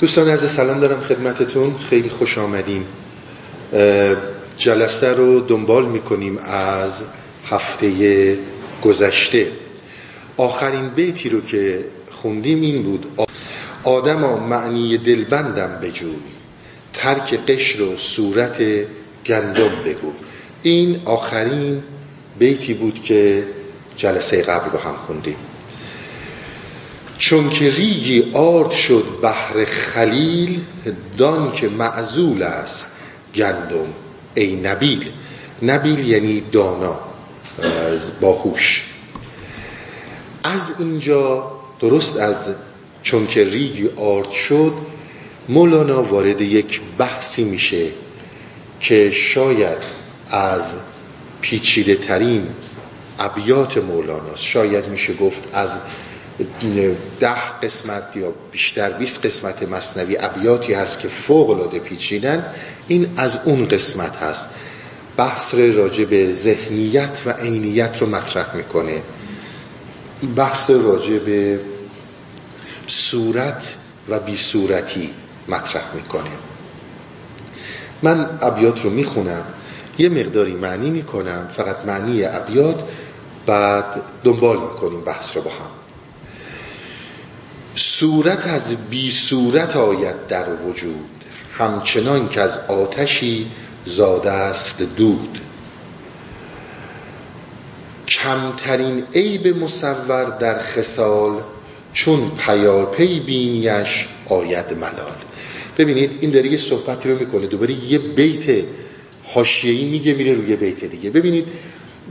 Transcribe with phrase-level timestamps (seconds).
[0.00, 1.74] دوستان عرض سلام دارم خدمتتون.
[1.90, 2.84] خیلی خوش آمدین.
[4.56, 7.00] جلسه رو دنبال می‌کنیم از
[7.50, 8.38] هفته
[8.84, 9.46] گذشته.
[10.36, 13.06] آخرین بیتی رو که خوندیم این بود
[13.84, 14.18] آدم
[14.48, 16.14] معنی دلبندم بجوی
[16.92, 18.62] ترک قشر و صورت
[19.26, 20.12] گندم بگو.
[20.62, 21.82] این آخرین
[22.38, 23.44] بیتی بود که
[23.96, 25.36] جلسه قبل با هم خوندیم.
[27.20, 30.60] چون که ریگی آرد شد بحر خلیل
[31.18, 32.86] دان که معزول است
[33.34, 33.86] گندم
[34.34, 35.12] ای نبیل.
[35.62, 36.98] نبیل یعنی دانا
[38.20, 38.84] باهوش.
[40.44, 42.54] از اینجا درست از
[43.02, 44.72] چون که ریگی آرد شد
[45.48, 47.86] مولانا وارد یک بحثی میشه
[48.80, 49.78] که شاید
[50.30, 50.62] از
[51.40, 52.46] پیچیده ترین
[53.18, 55.70] ابیات مولاناست شاید میشه گفت از
[57.20, 62.44] ده قسمت یا بیشتر 20 قسمت مصنوی ابیاتی هست که فوق العاده پیچیدن
[62.88, 64.46] این از اون قسمت هست.
[65.16, 69.02] بحث راجع به ذهنیت و عینیت رو مطرح می‌کنه.
[70.36, 71.60] بحث راجع به
[72.86, 73.74] صورت
[74.08, 75.10] و بی صورتی
[75.48, 76.30] مطرح می‌کنه.
[78.02, 79.44] من ابیات رو می‌خونم.
[79.98, 82.82] یه مقداری معنی می‌کنم فقط معنی ابیات
[83.46, 83.84] بعد
[84.24, 85.79] دنبال می‌کنیم بحث رو با هم.
[87.74, 91.10] صورت از بی صورت آید در وجود.
[91.58, 93.46] همچنان که از آتشی
[93.86, 95.38] زاده است دود.
[98.08, 101.40] کمترین عیب مصور در خسال
[101.92, 105.16] چون پیاپی بینیش آید ملال.
[105.78, 107.46] ببینید این داره یه صحبتی رو می‌کنه.
[107.46, 108.64] دوباره یه بیت
[109.24, 111.10] حاشیه‌ای میگه میره روی بیت دیگه.
[111.10, 111.46] ببینید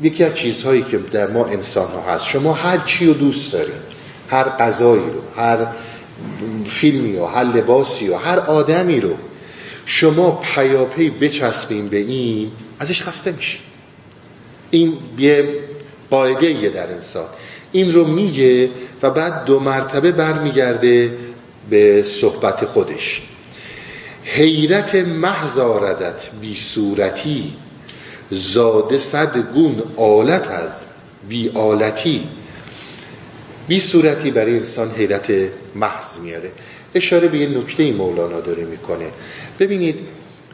[0.02, 3.89] یکی از چیزهایی که در ما انسان ها هست شما هر چی رو دوست دارید
[4.30, 5.68] هر غذایی رو هر
[6.66, 9.14] فیلمی رو هر لباسی رو هر آدمی رو
[9.86, 13.58] شما پیاپی بچسبین به این ازش خسته میشه
[14.72, 15.60] این یه
[16.10, 17.26] قاعده در انسان.
[17.72, 18.70] این رو میگه
[19.02, 21.18] و بعد دو مرتبه برمیگرده
[21.70, 23.22] به صحبت خودش.
[24.24, 27.54] حیرت محض آردت بی صورتی
[28.32, 30.84] زاده صد گون آلت از
[31.30, 32.28] بی آلتی.
[33.70, 35.32] بی صورتی برای انسان حیرت
[35.76, 36.52] محض میاره.
[36.96, 39.06] اشاره به یه نکته مولانا داره می‌کنه.
[39.60, 39.96] ببینید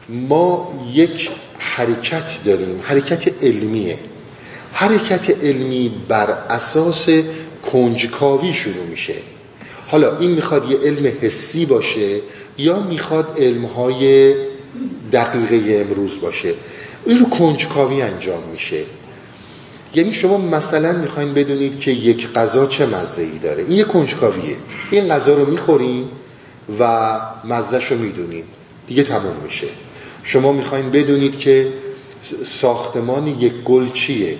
[0.08, 3.98] ما یک حرکت داریم حرکت علمیه.
[4.72, 7.08] حرکت علمی بر اساس
[7.72, 9.14] کنجکاوی شروع میشه.
[9.86, 12.20] حالا این می‌خواد یه علم حسی باشه
[12.58, 14.34] یا می‌خواد علمهای
[15.12, 16.54] دقیقه امروز باشه.
[17.06, 18.82] این رو کنجکاوی انجام میشه.
[19.96, 23.62] یعنی شما مثلا می‌خواین بدونید که یک غذا چه مزه ای داره.
[23.62, 24.56] این یه کنجکاویه.
[24.90, 26.08] این غذا رو می‌خورین
[26.80, 28.44] و مزهش رو می‌دونید
[28.86, 29.66] دیگه تموم میشه.
[30.22, 31.68] شما می‌خواین بدونید که
[32.44, 34.36] ساختمان یک گل چیه.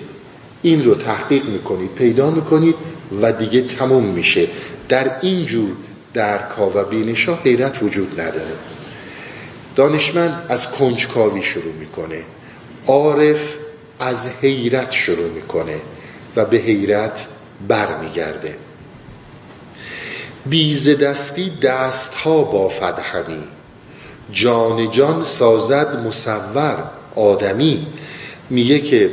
[0.62, 2.74] این رو تحقیق می‌کنید پیدا می‌کنید
[3.22, 4.48] و دیگه تموم میشه.
[4.88, 5.70] در این جور
[6.14, 8.54] درکا و بینشا حیرت وجود نداره.
[9.76, 12.22] دانشمند از کنجکاوی شروع می‌کنه.
[12.86, 13.55] عارف
[14.00, 15.80] از حیرت شروع می‌کنه
[16.36, 17.26] و به حیرت
[17.68, 18.56] برمیگرده.
[20.46, 23.44] بیز دستی دست ها بافد همی
[24.32, 27.86] جان جان سازد مصور آدمی.
[28.50, 29.10] میگه که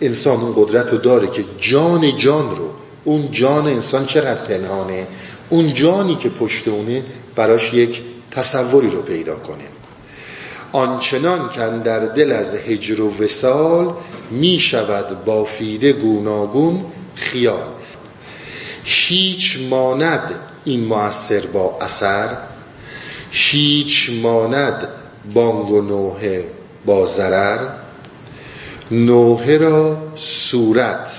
[0.00, 2.70] انسان اون قدرت رو داره که جان جان رو
[3.04, 5.06] اون جان انسان چقدر پنهانه؟
[5.48, 7.02] اون جانی که پشت اونه
[7.36, 9.64] براش یک تصوری رو پیدا کنه.
[10.72, 13.94] آنچنان که در دل از هجر و وسال
[14.30, 16.84] می شود بافیده گوناگون
[17.14, 17.66] خیال.
[18.84, 20.34] هیچ ماند
[20.64, 22.36] این مؤثر با اثر
[23.30, 24.88] هیچ ماند
[25.34, 26.44] بانگ و نوه
[26.86, 27.68] با ضرر.
[28.90, 31.10] نوه را صورت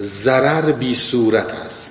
[0.00, 1.90] ضرر بی صورت است.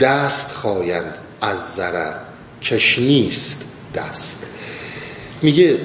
[0.00, 2.14] دست خواهند از ضرر
[2.62, 3.64] کش نیست
[3.94, 4.46] دست.
[5.42, 5.78] میگه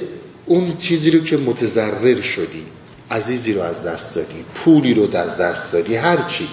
[0.49, 2.65] اون چیزی رو که متضرر شدی
[3.11, 6.47] عزیزی رو از دست دادی پولی رو از دست دادی هرچی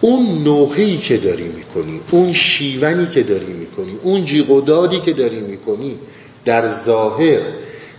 [0.00, 5.98] اون نوحهی که داری می‌کنی اون شیونی که داری می‌کنی اون جیغ که داری می‌کنی
[6.44, 7.40] در ظاهر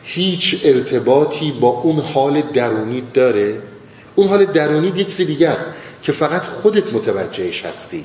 [0.04, 3.62] هیچ ارتباطی با اون حال درونی داره؟
[4.16, 5.68] اون حال درونی یک چیز دیگه است
[6.04, 8.04] که فقط خودت متوجهش هستی.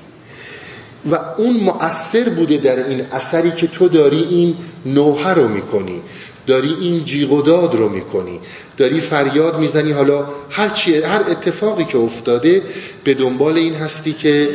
[1.11, 4.57] و اون مؤثر بوده در این اثری که تو داری این
[4.87, 6.03] نوحه رو می‌کنی.
[6.47, 8.41] داری این جیغ و داد رو می‌کنی.
[8.77, 9.93] داری فریاد می‌زنی.
[9.93, 12.63] حالا هر, چی، هر اتفاقی که افتاده
[13.05, 14.49] به دنبال این هستی که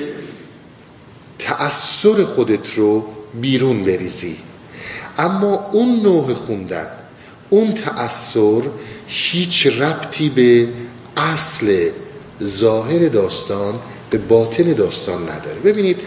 [1.40, 3.06] تأثیر خودت رو
[3.42, 4.36] بیرون بریزی.
[5.18, 6.88] اما اون نوع خوندن
[7.50, 8.64] اون تأثیر
[9.08, 10.68] هیچ ربطی به
[11.18, 11.90] اصل
[12.44, 13.80] ظاهر داستان
[14.10, 15.60] به باطن داستان نداره.
[15.66, 15.98] ببینید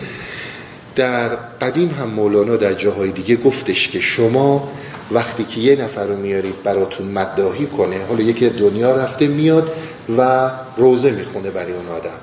[0.96, 4.72] در قدیم هم مولانا در جاهای دیگه گفتش که شما
[5.10, 9.72] وقتی که یه نفر رو میارید براتون مداهی کنه حالا یکی دنیا رفته میاد
[10.18, 12.18] و روزه می‌خونه برای اون آدم.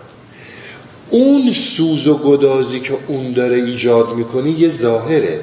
[1.10, 5.40] اون سوز و گدازی که اون داره ایجاد می‌کنه یه ظاهره.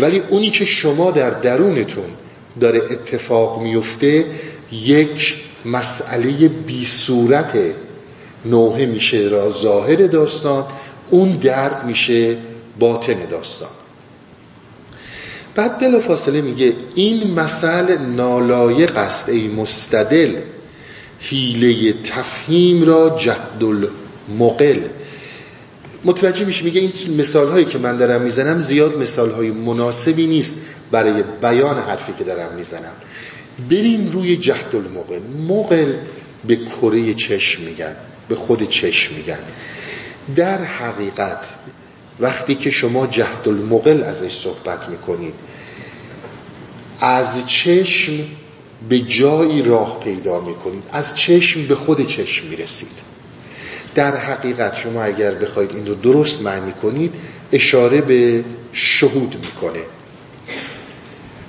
[0.00, 2.10] ولی اونی که شما در درونتون
[2.60, 4.24] داره اتفاق میفته
[4.72, 7.58] یک مسئله بی صورت
[8.44, 10.64] نوحه میشه را ظاهر داستان
[11.10, 12.36] اون درد میشه
[12.78, 13.68] باطن داستان.
[15.54, 20.36] بعد بلا فاصله میگه این مسئله نالایق است ای مستدل.
[21.20, 24.80] حیله تفهیم را جهد المقل
[26.04, 30.56] متوجه میشه میگه این مثال هایی که من دارم می‌زنم زیاد مثال های مناسبی نیست
[30.90, 32.92] برای بیان حرفی که دارم می‌زنم.
[33.70, 35.92] بریم روی جهد المقل مقل
[36.46, 37.96] به کره چشم میگن
[38.28, 39.38] به خود چشم میگن.
[40.36, 41.40] در حقیقت
[42.20, 45.34] وقتی که شما جهد المقل ازش صحبت می‌کنید
[47.00, 48.12] از چشم
[48.88, 53.04] به جایی راه پیدا می‌کنید از چشم به خود چشم می‌رسید.
[53.94, 57.12] در حقیقت شما اگر بخواید این رو درست معنی کنید
[57.52, 59.82] اشاره به شهود می‌کنه.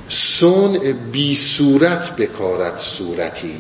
[0.10, 0.80] سون
[1.12, 3.56] بی صورت بکارت صورتی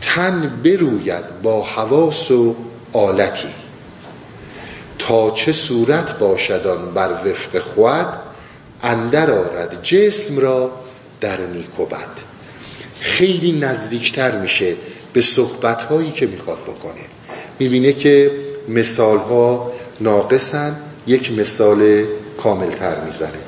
[0.00, 2.54] تن بروید با حواس و
[2.92, 3.48] آلتی.
[5.08, 8.06] تا چه صورت باشدان بر وفق خود
[8.82, 10.72] اندر آرد جسم را
[11.20, 12.34] در نیک و بد.
[13.00, 14.76] خیلی نزدیکتر میشه
[15.12, 17.04] به صحبت هایی که می‌خواد بکنه.
[17.58, 18.30] می‌بینه که
[18.68, 20.76] مثال ها ناقصن
[21.06, 22.04] یک مثال
[22.42, 23.38] کاملتر می‌زنه.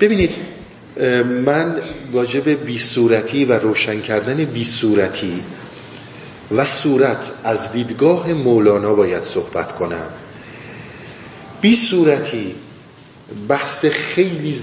[0.00, 0.30] ببینید
[1.44, 1.82] من
[2.12, 5.42] واجب بی صورتی و روشن کردن بی صورتی
[6.50, 10.08] و صورت از دیدگاه مولانا باید صحبت کنم.
[11.60, 12.54] بی صورتی
[13.48, 14.54] بحث خیلی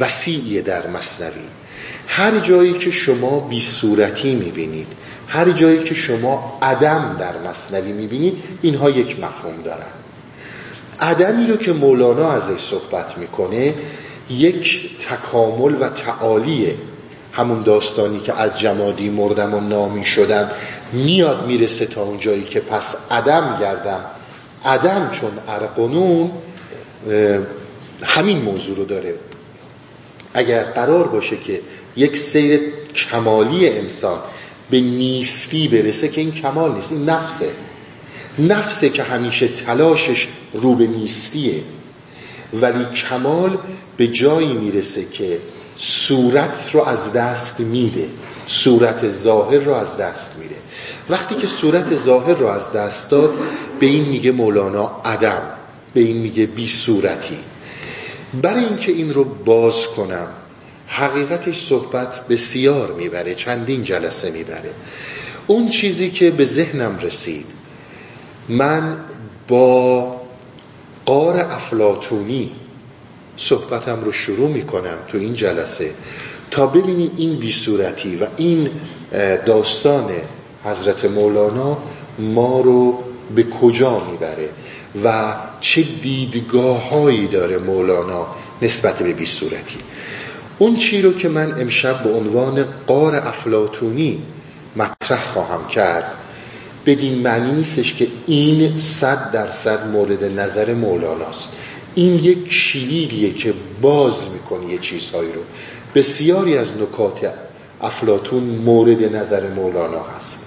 [0.00, 1.48] وسیعیه در مصنوی.
[2.06, 4.86] هر جایی که شما بی صورتی می‌بینید
[5.28, 9.86] هر جایی که شما عدم در مصنوی می‌بینید اینها یک مفهوم دارن.
[11.00, 13.74] عدمی رو که مولانا ازش صحبت می‌کنه
[14.30, 16.74] یک تکامل و تعالیه.
[17.38, 20.50] همون داستانی که از جمادی مردم و نامی شدم
[20.92, 24.04] میاد می‌رسه تا اون جایی که پس عدم گردم.
[24.64, 26.30] عدم چون ارقنون
[28.02, 29.14] همین موضوع رو داره.
[30.34, 31.60] اگر قرار باشه که
[31.96, 32.60] یک سیر
[32.94, 34.18] کمالی انسان
[34.70, 37.48] به نیستی برسه که این کمال نیست این نفسه.
[38.38, 41.62] نفسه که همیشه تلاشش رو به نیستیه.
[42.52, 43.58] ولی کمال
[43.96, 45.38] به جایی می‌رسه که
[45.78, 48.08] صورت رو از دست میده.
[48.46, 50.54] صورت ظاهر رو از دست میده.
[51.10, 53.34] وقتی که صورت ظاهر رو از دست داد
[53.80, 55.42] به این میگه مولانا عدم
[55.94, 57.38] به این میگه بی صورتی.
[58.42, 60.26] برای اینکه این رو باز کنم
[60.86, 64.70] حقیقتش صحبت بسیار می‌بره چندین جلسه می‌بره.
[65.46, 67.46] اون چیزی که به ذهنم رسید
[68.48, 68.96] من
[69.48, 70.20] با
[71.06, 72.50] قار افلاتونی
[73.38, 75.90] صحبتم رو شروع می‌کنم تو این جلسه.
[76.50, 78.70] تا ببینی این بی صورتی و این
[79.46, 80.10] داستان
[80.64, 81.78] حضرت مولانا
[82.18, 82.98] ما رو
[83.34, 84.48] به کجا می‌بره
[85.04, 88.26] و چه دیدگاه هایی داره مولانا
[88.62, 89.78] نسبت به بی صورتی
[90.58, 94.22] اون چی رو که من امشب به عنوان قار افلاتونی
[94.76, 96.12] مطرح خواهم کرد
[96.86, 101.52] بدین معنی نیستش که این صد درصد مورد نظر مولاناست.
[101.98, 105.40] این یک کلیدیه که باز می‌کنه یه چیزهایی رو.
[105.94, 107.32] بسیاری از نکات
[107.80, 110.46] افلاتون مورد نظر مولانا هست.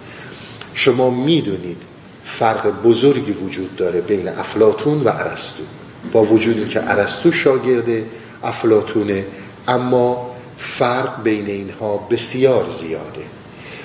[0.73, 1.77] شما می‌دونید
[2.23, 5.63] فرق بزرگی وجود داره بین افلاتون و عرستو
[6.11, 8.03] با وجودی که عرستو شاگرد
[8.43, 9.25] افلاتونه
[9.67, 13.23] اما فرق بین اینها بسیار زیاده.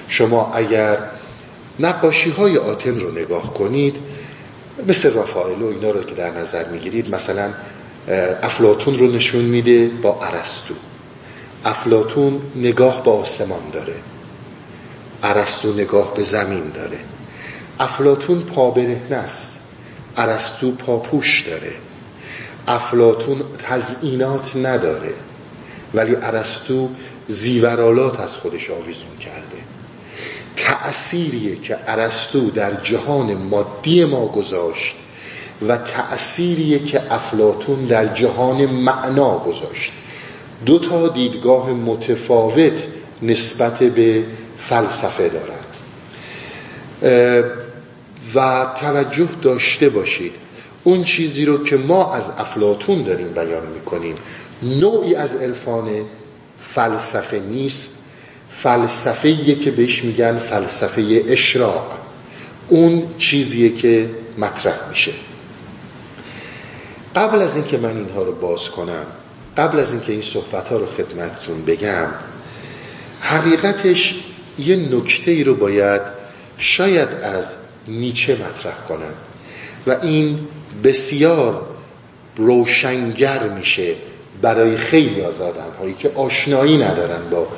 [0.08, 0.99] شما اگر
[1.80, 3.96] نقاشی های آتن رو نگاه کنید
[4.88, 7.50] مثل رافائل و اینا رو که در نظر می‌گیرید مثلا
[8.42, 10.75] افلاتون رو نشون میده با عرستو
[11.64, 13.95] افلاتون نگاه با آسمان داره.
[15.23, 16.99] عرستو نگاه به زمین داره.
[17.80, 19.59] افلاتون پا برهنه است.
[20.16, 21.73] عرستو پاپوش داره.
[22.68, 25.14] افلاتون تزئینات نداره.
[25.95, 26.88] ولی عرستو
[27.28, 29.55] زیورالات از خودش آویزون کرده.
[30.56, 34.94] تأثیریه که عرستو در جهان مادی ما گذاشت
[35.68, 39.92] و تأثیریه که افلاتون در جهان معنا گذاشت.
[40.66, 42.82] دو تا دیدگاه متفاوت
[43.22, 44.25] نسبت به
[44.58, 45.56] فلسفه دارن.
[48.34, 50.32] و توجه داشته باشید.
[50.84, 54.14] اون چیزی رو که ما از افلاتون داریم بیان می‌کنیم
[54.62, 55.88] نوعی از عرفان
[56.58, 57.95] فلسفه نیست
[58.62, 61.98] فلسفه که بهش میگن فلسفه اشراق.
[62.68, 65.12] اون چیزیه که مطرح میشه.
[67.16, 69.06] قبل از اینکه من اینها رو باز کنم
[69.56, 72.08] قبل از اینکه این صحبت ها رو خدمتتون بگم
[73.20, 74.14] حقیقتش
[74.58, 76.00] یه نکته ای رو باید
[76.58, 77.54] شاید از
[77.88, 79.14] نیچه مطرح کنم.
[79.86, 80.38] و این
[80.84, 81.66] بسیار
[82.36, 83.94] روشنگر میشه
[84.42, 87.48] برای خیلی از آدم هایی که آشنایی ندارن با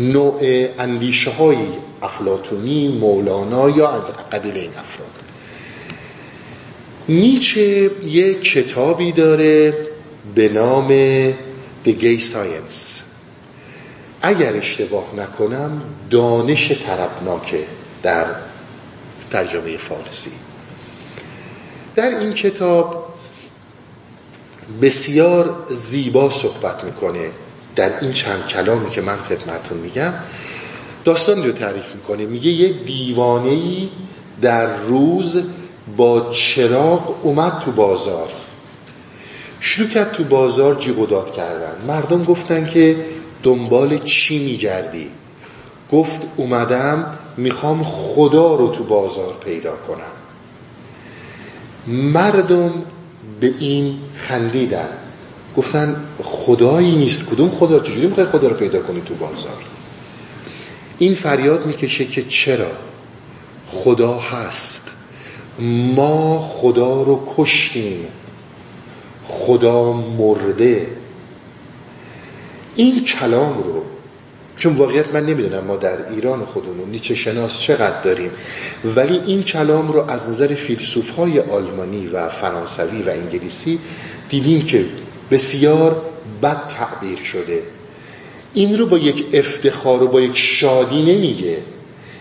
[0.00, 1.56] نوع اندیشه های
[2.02, 5.10] افلاتونی مولانا یا از قبیل این افراد.
[7.08, 9.74] نیچه یک کتابی داره
[10.34, 10.88] به نام
[11.84, 13.00] The Gay Science.
[14.22, 17.64] اگر اشتباه نکنم دانش تربناکه
[18.02, 18.26] در
[19.30, 20.30] ترجمه فارسی.
[21.96, 23.14] در این کتاب
[24.82, 27.30] بسیار زیبا صحبت می‌کنه.
[27.76, 30.12] در این چند کلامی که من خدمتون میگم
[31.04, 32.26] داستانی رو تعریف می‌کنه.
[32.26, 33.58] میگه یه دیوانه
[34.42, 35.42] در روز
[35.96, 38.28] با چراغ اومد تو بازار.
[39.60, 41.84] شروع کرد تو بازار جیغ و داد کردن.
[41.88, 42.96] مردم گفتن که
[43.42, 45.10] دنبال چی میگردی؟
[45.92, 50.14] گفت اومدم می‌خوام خدا رو تو بازار پیدا کنم.
[51.86, 52.72] مردم
[53.40, 54.88] به این خندیدن.
[55.56, 57.26] گفتن خدایی نیست.
[57.26, 59.64] کدوم خدا؟ چجوری می‌خوای خدا رو پیدا کنی تو بازار؟
[60.98, 62.72] این فریاد می‌کشه که چرا؟
[63.66, 64.90] خدا هست.
[65.96, 68.06] ما خدا رو کشتیم.
[69.26, 70.86] خدا مرده.
[72.76, 73.82] این کلام رو
[74.56, 78.30] چون واقعیت من نمی‌دونم ما در ایران خودمون نیچه شناس چقدر داریم
[78.96, 83.78] ولی این کلام رو از نظر فیلسوف های آلمانی و فرانسوی و انگلیسی
[84.30, 84.84] دیدیم که
[85.30, 86.02] بسیار
[86.42, 87.62] بد تعبیر شده.
[88.54, 91.58] این رو با یک افتخار و با یک شادی نمیگه.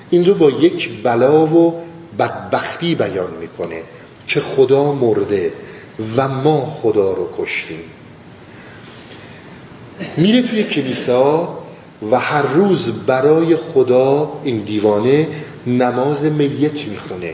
[0.09, 1.81] این رو با یک بلا و
[2.19, 3.81] بدبختی بیان می‌کنه
[4.27, 5.53] که خدا مرده
[6.17, 7.83] و ما خدا رو کشتیم.
[10.17, 11.59] میره توی کلیسا
[12.11, 15.27] و هر روز برای خدا این دیوانه
[15.67, 17.33] نماز میت می‌خونه.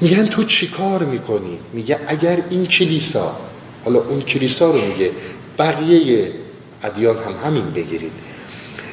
[0.00, 3.36] میگن تو چی کار می‌کنی؟ میگه اگر این کلیسا
[3.84, 5.10] حالا اون کلیسا رو میگه
[5.58, 6.32] بقیه
[6.82, 8.12] ادیان هم همین بگیرید.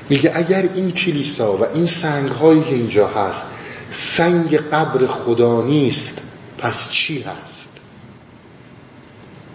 [0.10, 3.46] میگه اگر این کلیسا و این سنگ هایی که اینجا هست
[3.92, 6.22] سنگ قبر خدا نیست
[6.58, 7.70] پس چی هست؟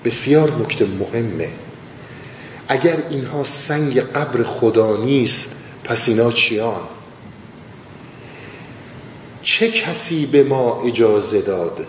[0.05, 1.49] بسیار نکته مهمه.
[2.69, 6.81] اگر اینها سنگ قبر خدا نیست پس اینا چیان؟
[9.43, 11.87] چه کسی به ما اجازه داد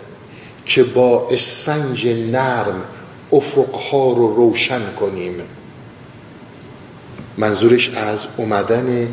[0.66, 2.84] که با اسفنج نرم
[3.32, 5.34] افقها رو روشن کنیم.
[7.36, 9.08] منظورش از اومدن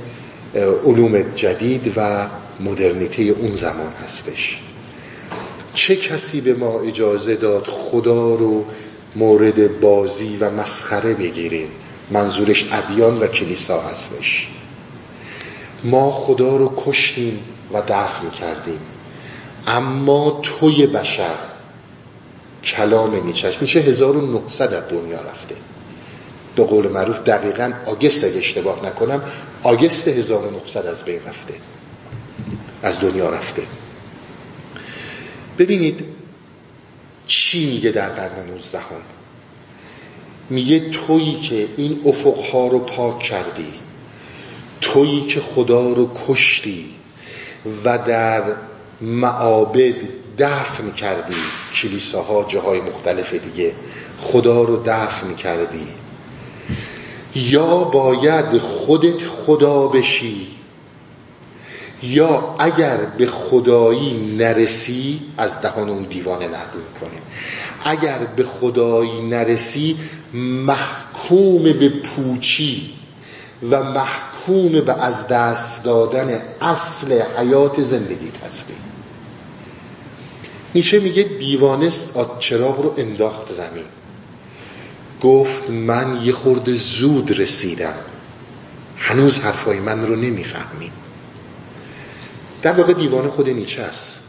[0.86, 2.27] علوم جدید و
[2.60, 4.60] مدرنیته اون زمان هستش.
[5.74, 8.65] چه کسی به ما اجازه داد خدا رو
[9.15, 11.67] مورد بازی و مسخره بگیریم؟
[12.12, 14.48] منظورش ادیان و کلیسا هستش.
[15.84, 17.39] ما خدا رو کشتیم
[17.74, 18.79] و دفن کردیم.
[19.67, 21.53] اما توی بشر
[22.63, 25.55] کلام نیچه نیچه 1900 از دنیا رفته.
[26.55, 29.22] به قول معروف دقیقا آگست اگه اشتباه نکنم
[29.63, 31.53] آگست 1900 از بین رفته.
[32.84, 33.62] از دنیا رفته.
[35.58, 36.05] ببینید
[37.27, 38.86] چی میگه در قرن 19 هم
[40.50, 43.74] میگه تویی که این افقها رو پاک کردی
[44.82, 46.86] تویی که خدا رو کشتی
[47.86, 48.43] و در
[49.01, 49.96] معابد
[50.38, 51.34] دفن کردی
[51.74, 53.74] کلیساها جاهای مختلف دیگه.
[54.22, 55.88] خدا رو دفن کردی.
[57.36, 60.48] یا باید خودت خدا بشی.
[62.04, 67.22] یا اگر به خدایی نرسی از دهان اون دیوانه نقل می‌کنه
[67.86, 69.98] اگر به خدایی نرسی
[70.34, 72.94] محکوم به پوچی
[73.72, 78.74] و محکوم به از دست دادن اصل حیات زندگیت هستی.
[80.75, 83.86] نیچه میگه دیوانست چراغ رو انداخت زمین.
[85.22, 87.96] گفت من یه خورده زود رسیدم.
[88.98, 90.92] هنوز حرفای من رو نمی‌فهمیم
[92.62, 94.20] در واقع دیوانه خود نیچه است.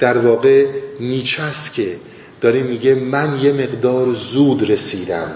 [0.00, 0.66] در واقع
[1.00, 1.96] نیچه است که
[2.40, 5.30] داره میگه من یه مقدار زود رسیدم.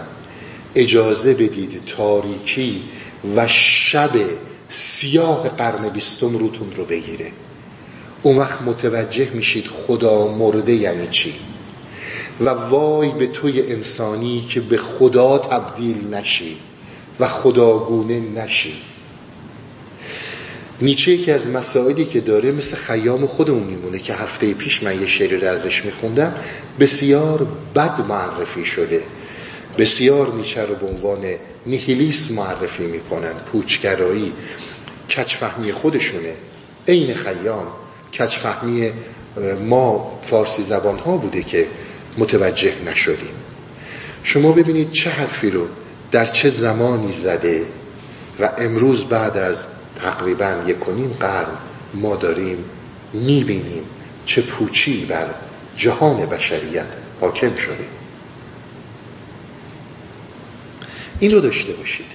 [0.74, 2.82] اجازه بدید تاریکی
[3.36, 4.10] و شب
[4.68, 7.32] سیاه قرن بیستم روتون رو بگیره.
[8.22, 11.34] اون وقت متوجه میشید خدا مرده یعنی چی؟
[12.40, 16.56] و وای به توی انسانی که به خدا تبدیل نشی
[17.20, 18.74] و خداگونه نشی.
[20.82, 25.06] نیچه یکی از مسائلی که داره مثل خیام خودمون میمونه که هفته پیش من یه
[25.06, 26.34] شعری رو ازش میخوندم
[26.80, 29.02] بسیار بد معرفی شده.
[29.78, 31.18] بسیار نیچه رو به عنوان
[31.66, 34.32] نیهیلیس معرفی می‌کنن پوچگرایی
[35.08, 36.34] کچفهمی خودشونه.
[36.88, 37.66] عین خیام
[38.14, 38.90] کچفهمی
[39.68, 41.66] ما فارسی زبان ها بوده که
[42.18, 43.34] متوجه نشدیم.
[44.22, 45.66] شما ببینید چه حرفی رو
[46.12, 47.64] در چه زمانی زده
[48.40, 49.66] و امروز بعد از
[50.02, 50.76] تقریبا یک
[51.20, 51.56] قرن
[51.94, 52.64] ما داریم
[53.12, 53.84] می‌بینیم
[54.26, 55.26] چه پوچی بر
[55.76, 56.86] جهان بشریت
[57.20, 57.84] حاکم شده.
[61.20, 62.06] این رو داشته باشید.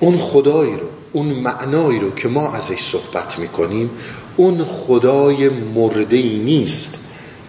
[0.00, 3.90] اون خدایی رو اون معنایی رو که ما ازش صحبت می‌کنیم
[4.36, 6.94] اون خدای مرده ای نیست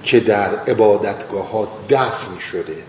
[0.03, 2.83] که در عبادتگاه ها دفن شده.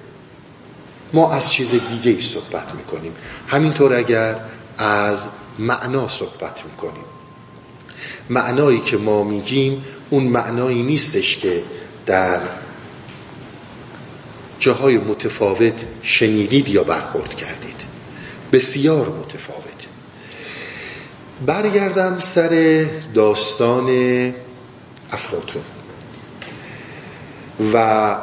[1.12, 3.12] ما از چیز دیگه ای صحبت می‌کنیم.
[3.49, 4.41] همینطور اگر
[4.79, 7.05] از معنا صحبت می‌کنیم.
[8.31, 11.62] معنایی که ما میگیم اون معنایی نیستش که
[12.07, 12.41] در
[14.59, 17.81] جاهای متفاوت شنیدید یا برخورد کردید.
[18.53, 19.66] بسیار متفاوت.
[21.40, 23.88] برگردم سر داستان
[25.12, 25.62] افلاتون
[27.73, 28.16] و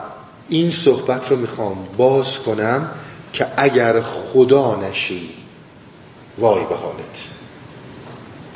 [0.50, 2.92] این صحبت رو می‌خوام باز کنم
[3.34, 5.30] که اگر خدا نشی
[6.38, 7.18] وای به حالت.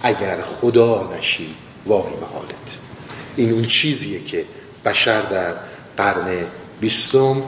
[0.03, 2.77] اگر خدا نشی وای به حالت.
[3.35, 4.45] این اون چیزیه که
[4.85, 5.53] بشر در
[5.97, 6.27] قرن
[6.79, 7.43] بیستم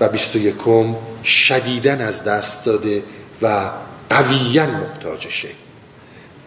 [0.00, 3.02] و بیست و یکم شدیدن از دست داده
[3.42, 3.70] و
[4.10, 5.48] قویا محتاجشه.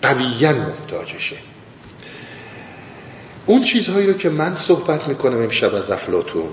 [0.01, 1.35] قویا محتاجشه
[3.45, 6.49] اون چیزهایی رو که من صحبت می‌کنم امشب از افلاطون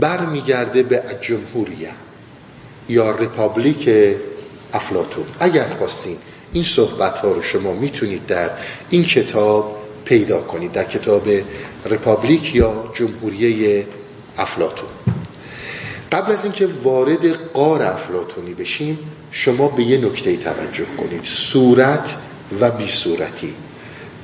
[0.00, 1.90] برمیگرده به جمهوریه
[2.88, 3.90] یا Republic
[4.72, 6.16] افلاطون اگر خواستین
[6.52, 8.50] این صحبت ها رو شما می‌تونید در
[8.90, 11.28] این کتاب پیدا کنید در کتاب
[11.84, 13.86] Republic یا جمهوریه
[14.38, 14.88] افلاطون
[16.12, 18.98] قبل از اینکه وارد غار افلاطونی بشیم
[19.30, 21.24] شما به یه نکته توجه کنید.
[21.24, 22.16] صورت
[22.60, 23.54] و بی صورتی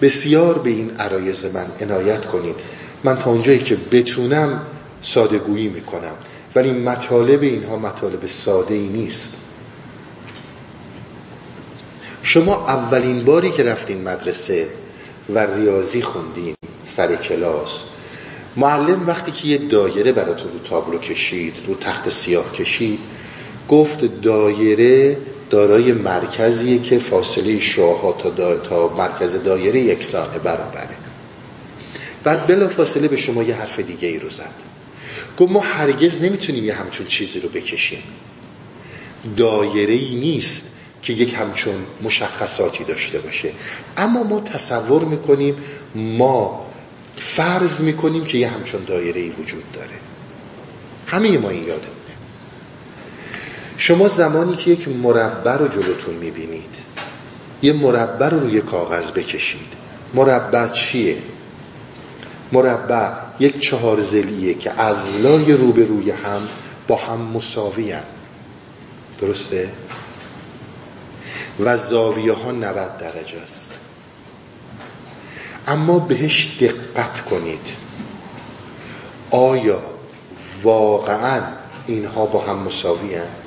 [0.03, 2.57] بسیار به این عرایز من عنایت کنید.
[3.05, 4.61] من تا اونجایی که بتونم
[5.03, 6.15] سادگویی می‌کنم.
[6.55, 9.37] ولی مطالب اینها مطالب ساده ای نیست.
[12.23, 14.67] شما اولین باری که رفتین مدرسه
[15.35, 16.55] و ریاضی خوندین
[16.87, 17.71] سر کلاس
[18.57, 22.99] معلم وقتی که یه دایره براتون رو تابلو کشید رو تخت سیاه کشید
[23.69, 25.17] گفت دایره
[25.53, 30.97] دارای مرکزیه که فاصله شاها تا, تا مرکز دایره یکسانه برابره.
[32.25, 34.55] بعد بلا فاصله به شما یه حرف دیگه ای رو زد.
[35.39, 38.03] گفت ما هرگز نمی‌تونیم یه همچون چیزی رو بکشیم.
[39.37, 43.53] دایره ای نیست که یک همچون مشخصاتی داشته باشه.
[43.97, 45.57] اما ما تصور می‌کنیم
[45.95, 46.67] ما
[47.19, 49.99] فرض می‌کنیم که یه همچون دایره ای وجود داره.
[51.07, 52.02] همه ما این یاده
[53.85, 56.75] شما زمانی که یک مربع رو جلوتون می‌بینید
[57.63, 59.73] یه مربع رو روی کاغذ بکشید
[60.15, 61.17] مربع چیه؟
[62.53, 66.49] مربع یک چهار زلیه که ازلای روبروی هم
[66.89, 67.95] با هم مساوی
[69.21, 69.69] درسته؟
[71.61, 73.71] و زاویه ها 90 درجه است
[75.67, 77.67] اما بهش دقت کنید
[79.31, 79.83] آیا
[80.63, 81.41] واقعا
[81.87, 83.42] اینها با هم مساوی هست؟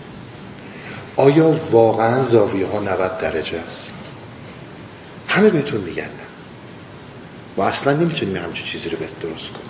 [1.16, 3.94] آیا واقعا زاویه ها 90 درجه است؟
[5.28, 6.10] همه بهتون میگن نه.
[7.58, 9.70] ما اصلا نمی‌تونیم همچه چیزی رو درست کنیم.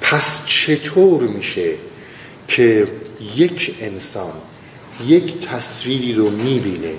[0.00, 1.74] پس چطور میشه
[2.48, 2.88] که
[3.36, 4.32] یک انسان
[5.06, 6.92] یک تصویری رو می‌بینه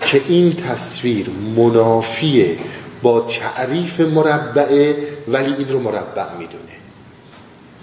[0.00, 2.56] که این تصویر منافیه
[3.02, 4.96] با تعریف مربعه
[5.28, 6.62] ولی این رو مربع می‌دونه؟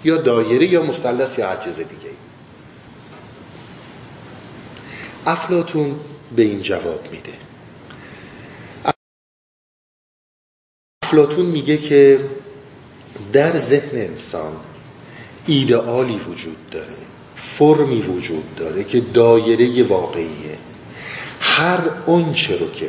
[0.04, 2.09] یا دایره یا مثلث یا هر چیز دیگه.
[5.26, 6.00] افلاتون
[6.36, 7.32] به این جواب میده.
[11.02, 12.20] افلاتون میگه که
[13.32, 14.52] در ذهن انسان
[15.46, 16.94] ایدئالی وجود داره
[17.36, 20.58] فرمی وجود داره که دایره واقعیه.
[21.40, 22.88] هر اونچه رو که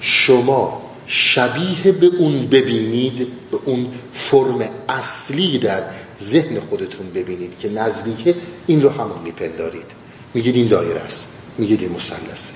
[0.00, 3.18] شما شبیه به اون ببینید
[3.50, 5.82] به اون فرم اصلی در
[6.20, 8.34] ذهن خودتون ببینید که نزدیکه
[8.66, 9.86] این رو همون میپندارید.
[10.34, 11.28] میگید این دایره است.
[11.58, 12.52] میگید این مسلسه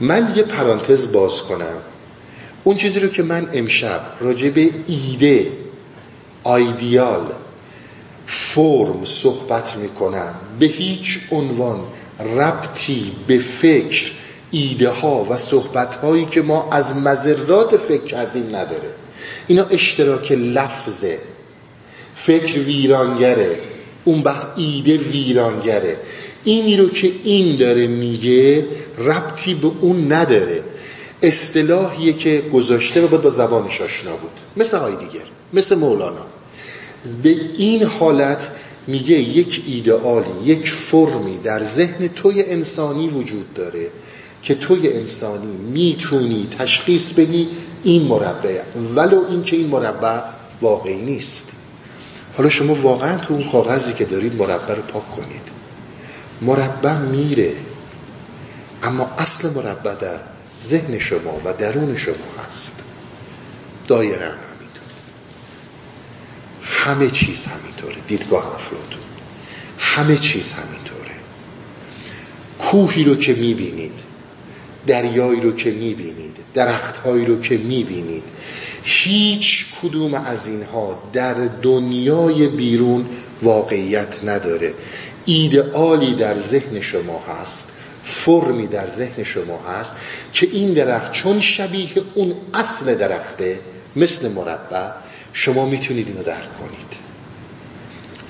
[0.00, 1.76] من یه پرانتز باز کنم.
[2.64, 5.46] اون چیزی رو که من امشب راجع به ایده
[6.44, 7.32] آیدیال
[8.26, 11.80] فرم صحبت می‌کنم به هیچ عنوان
[12.36, 14.10] ربطی به فکر
[14.50, 18.90] ایده ها و صحبت هایی که ما از مذرات فکر کردیم نداره.
[19.46, 21.18] اینا اشتراک لفظه.
[22.16, 23.60] فکر ویرانگره.
[24.04, 25.96] اون وقت ایده ویرانگره.
[26.46, 28.66] اینی رو که این داره میگه
[28.98, 30.62] ربطی به اون نداره.
[31.22, 34.30] اصطلاحیه که گذاشته و با زبانش آشنا بود.
[34.56, 36.26] مثل های دیگر مثل مولانا.
[37.22, 38.48] به این حالت
[38.86, 43.88] میگه یک ایدئالی یک فرمی در ذهن توی انسانی وجود داره
[44.42, 47.48] که توی انسانی می‌تونی تشخیص بدی
[47.82, 48.60] این مربع.
[48.96, 50.20] ولو اینکه این مربع
[50.62, 51.48] واقعی نیست.
[52.36, 55.55] حالا شما واقعا تو اون کاغذی که دارید مربع رو پاک کنید.
[56.42, 57.52] مربع میره.
[58.82, 60.18] اما اصل مربع در
[60.64, 62.72] ذهن شما و درون شما هست.
[63.88, 64.82] دایره هم همینطور
[66.62, 67.96] همه چیز همینطوره.
[68.08, 69.06] دیدگاه افرادون.
[69.78, 71.10] همه چیز همینطوره.
[72.58, 73.92] کوهی رو که می‌بینید
[74.86, 78.22] دریایی رو که می‌بینید درختهایی رو که می‌بینید
[78.84, 83.06] هیچ کدوم از اینها در دنیای بیرون
[83.42, 84.74] واقعیت نداره.
[85.26, 87.72] ایدئالی در ذهن شما هست
[88.04, 89.92] فرمی در ذهن شما هست
[90.32, 93.58] که این درخت چون شبیه اون اصل درخته
[93.96, 94.90] مثل مربع
[95.32, 97.06] شما می‌تونید اینو درک کنید.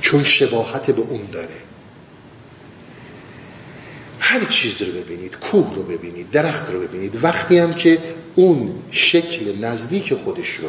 [0.00, 1.48] چون شباهت به اون داره.
[4.20, 7.98] هر چیز رو ببینید کوه رو ببینید درخت رو ببینید وقتی هم که
[8.34, 10.68] اون شکل نزدیک خودش رو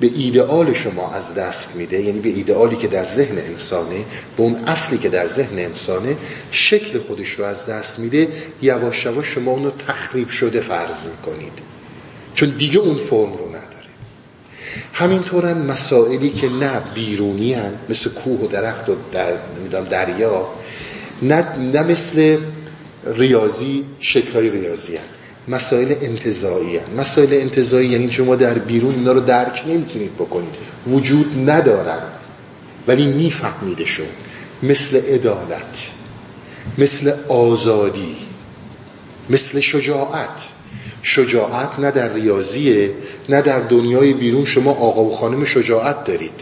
[0.00, 4.04] به ایدئال شما از دست میده یعنی به ایدئالی که در ذهن انسانه
[4.36, 6.16] به اون اصلی که در ذهن انسانه
[6.50, 8.28] شکل خودش رو از دست میده
[8.62, 11.52] یواش یواش شما اونو تخریب شده فرض می‌کنید
[12.34, 13.68] چون دیگه اون فرم رو نداره
[14.92, 18.96] همینطورن مسائلی که نه بیرونی هن مثل کوه و درخت و
[19.70, 20.48] در دریا
[21.22, 22.38] نه, نه مثل
[23.06, 25.17] ریاضی شکلهای ریاضی هن.
[25.48, 27.00] مسائل انتظایی هن.
[27.00, 30.54] مسائل انتظایی یعنی شما در بیرون اینا رو درک نمی‌تونید بکنید.
[30.86, 32.12] وجود ندارند
[32.88, 34.06] ولی میفهمیدشون
[34.62, 35.88] مثل عدالت
[36.78, 38.16] مثل آزادی
[39.30, 40.42] مثل شجاعت.
[41.02, 42.90] شجاعت نه در ریاضیه
[43.28, 46.40] نه در دنیای بیرون شما آقا و خانم شجاعت دارید.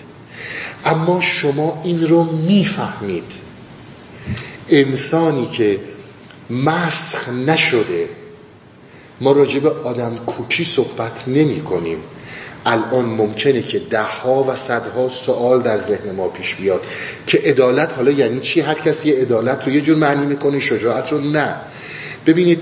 [0.85, 3.33] اما شما این رو می‌فهمید.
[4.69, 5.81] انسانی که
[6.51, 8.09] مسخ نشده
[9.21, 11.99] ما راجع به آدم کوکی صحبت نمی کنیم.
[12.67, 16.81] الان ممکنه که ده ها و صدها سوال در ذهن ما پیش بیاد
[17.27, 21.21] که عدالت حالا یعنی چی؟ هر کسی عدالت رو یه جور معنی می‌کنه شجاعت رو
[21.21, 21.55] نه.
[22.27, 22.61] ببینید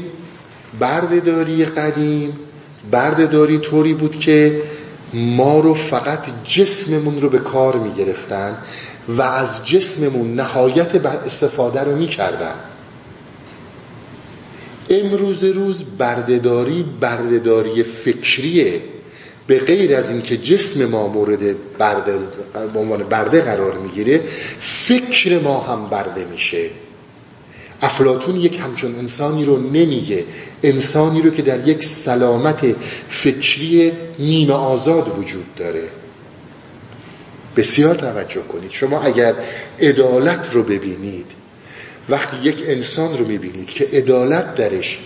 [0.79, 2.39] بردهداری قدیم
[2.91, 4.63] بردهداری طوری بود که
[5.15, 8.57] ما رو فقط جسممون رو به کار می‌گرفتن
[9.09, 12.55] و از جسممون نهایت استفاده رو می‌کردن.
[14.91, 18.81] امروز روز بردهداری بردهداری فکریه.
[19.47, 22.19] به غیر از اینکه جسم ما مورد برده
[22.75, 24.21] به عنوان برده قرار می‌گیره
[24.61, 26.71] فکر ما هم برده میشه.
[27.83, 30.25] افلاتون یک همچون انسانی رو نمیگه.
[30.63, 32.77] انسانی رو که در یک سلامت
[33.09, 35.85] فکری نیمه آزاد وجود داره.
[37.57, 38.71] بسیار توجه کنید.
[38.71, 39.35] شما اگر
[39.81, 41.27] عدالت رو ببینید
[42.09, 44.99] وقتی یک انسان رو می‌بینید که عدالت درش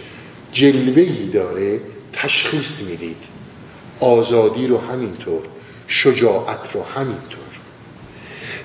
[0.52, 1.80] جلوهی داره
[2.12, 3.16] تشخیص می‌دید.
[4.00, 5.42] آزادی رو همینطور
[5.88, 7.38] شجاعت رو همینطور.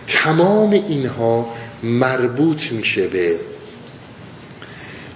[0.07, 3.39] تمام اینها مربوط میشه به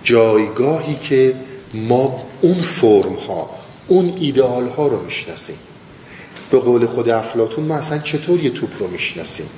[0.04, 1.36] جایگاهی که
[1.74, 3.50] ما اون فرم ها
[3.88, 5.58] اون ایدئال ها رو می‌شناسیم.
[6.52, 9.50] به قول خود افلاتون ما اصلا چطور یه توپ رو می‌شناسیم؟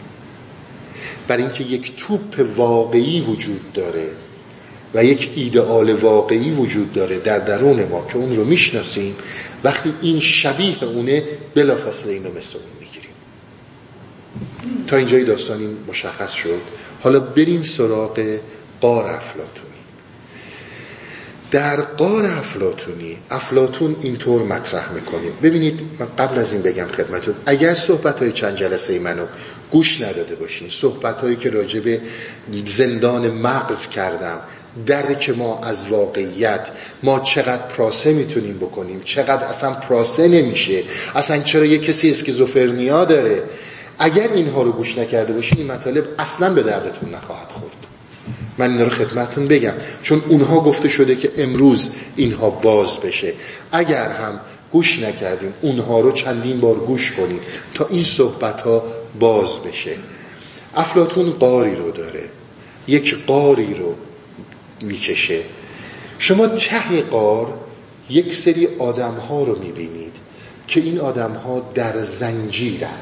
[1.30, 4.10] برای اینکه یک توپ واقعی وجود داره
[4.94, 9.16] و یک ایدئال واقعی وجود داره در درون ما که اون رو می‌شناسیم
[9.64, 11.24] وقتی این شبیه اونه
[11.56, 13.10] بلافاصله اینو مثل اون می‌گیریم.
[14.88, 16.62] تا اینجای داستان این مشخص شد
[17.02, 18.40] حالا بریم سراغ
[18.82, 19.69] قار افلاتون
[21.52, 25.32] در قار افلاتونی افلاتون اینطور مطرح می‌کنیم.
[25.44, 29.26] ببینید من قبل از این بگم خدمتون اگر صحبت های چند جلسه منو
[29.72, 31.98] گوش نداده باشین صحبت هایی که راجع
[32.66, 34.40] زندان مغز کردم
[34.86, 36.68] درک ما از واقعیت
[37.04, 40.84] ما چقدر پراسه می‌تونیم بکنیم چقدر اصلا پراسه نمیشه
[41.16, 43.44] اصلا چرا یه کسی اسکیزوفرنیا داره؟
[44.00, 47.79] اگر اینها رو گوش نکرده باشید این مطالب اصلا به دردتون نخواهد خورد.
[48.60, 49.74] من این رو خدمتتون بگم.
[50.04, 53.34] چون اونها گفته شده که امروز اینها باز بشه.
[53.72, 54.40] اگر هم
[54.72, 57.40] گوش نکردیم اونها رو چندین بار گوش کنیم
[57.74, 58.84] تا این صحبت ها
[59.20, 59.92] باز بشه.
[60.76, 62.24] افلاتون قاری رو داره.
[62.88, 63.96] یک قاری رو
[64.82, 65.40] می‌کشه.
[66.20, 67.54] شما ته قار
[68.10, 70.14] یک سری آدم ها رو می‌بینید
[70.68, 73.00] که این آدم ها در زنجیرن.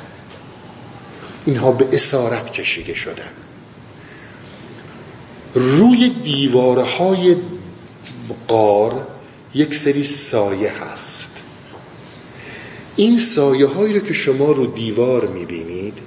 [1.46, 3.47] اینها به اسارت کشیده شدن.
[5.60, 7.36] روی دیوارهای
[8.48, 9.08] قار
[9.54, 11.38] یک سری سایه هست.
[12.96, 15.98] این سایه هایی رو که شما رو دیوار می‌بینید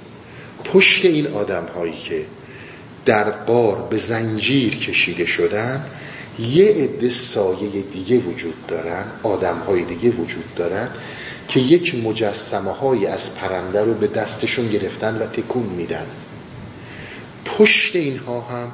[0.63, 2.25] پشت این آدم هایی که
[3.05, 5.85] در قار به زنجیر کشیده شدن
[6.39, 10.89] یه عده سایه دیگه وجود دارن آدم های دیگه وجود دارن
[11.47, 16.05] که یک مجسمه های از پرنده رو به دستشون گرفتن و تکون میدن.
[17.45, 18.71] پشت اینها هم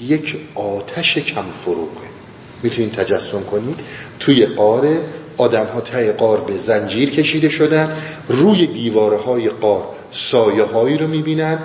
[0.00, 2.06] یک آتش کم فروغه.
[2.62, 3.80] می‌تونید تجسم کنید.
[4.20, 4.88] توی قار
[5.36, 7.96] آدم ها تای قار به زنجیر کشیده شدن.
[8.28, 11.58] روی دیواره های قار سایه هایی رو می‌بینن.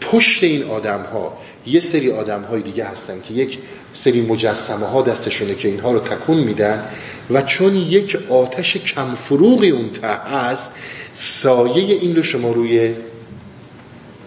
[0.00, 3.58] پشت این آدم ها یه سری آدم های دیگه هستن که یک
[3.94, 6.84] سری مجسمه ها دستشونه که اینها رو تکون میدن
[7.30, 10.70] و چون یک آتش کم فروغی اون ته هست
[11.14, 12.94] سایه این رو شما روی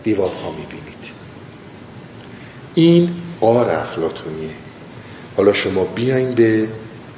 [0.04, 0.84] دیوارها می‌بینید.
[2.76, 3.10] این
[3.44, 4.50] قار افلاتونیه
[5.38, 6.68] حالا شما بیاین به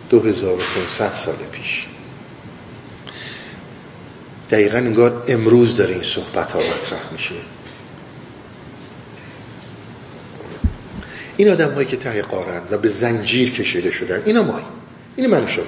[0.10, 1.86] 2500 سال پیش.
[4.52, 7.36] دقیقا انگار امروز داره این صحبت ها مطرح میشه.
[11.38, 14.64] این آدم هایی که ته قارن و به زنجیر کشیده شدن اینا مای
[15.16, 15.64] این من شما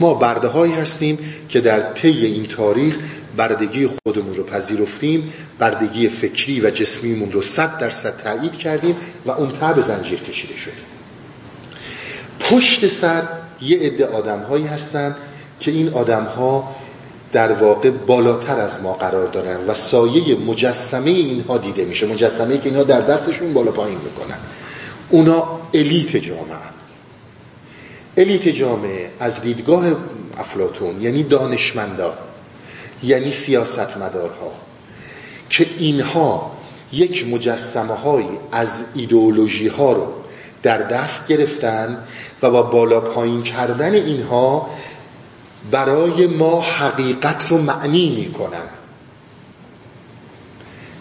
[0.00, 1.18] ما برده هایی هستیم
[1.48, 2.96] که در طی این تاریخ
[3.38, 8.96] بردگی خودمون رو پذیرفتیم بردگی فکری و جسمیمون رو صد درصد تایید کردیم
[9.26, 10.84] و اون ته به زنجیر کشیده شدیم.
[12.40, 13.22] پشت سر
[13.62, 15.16] یه عده آدم هایی هستن
[15.60, 16.76] که این آدم ها
[17.32, 22.68] در واقع بالاتر از ما قرار دارن و سایه مجسمه اینها دیده میشه مجسمه که
[22.68, 24.38] اینها در دستشون بالا پایین می‌کنن.
[25.10, 26.56] اونا الیت جامعه
[28.16, 29.84] الیت جامعه از دیدگاه
[30.38, 32.14] افلاتون یعنی دانشمندا
[33.02, 34.52] یعنی سیاستمدارها
[35.50, 36.50] که اینها
[36.92, 40.06] یک مجسمه های از ایدئولوژی ها رو
[40.62, 42.04] در دست گرفتن
[42.42, 44.70] و با بالا پایین کردن اینها
[45.70, 48.68] برای ما حقیقت رو معنی می‌کنن.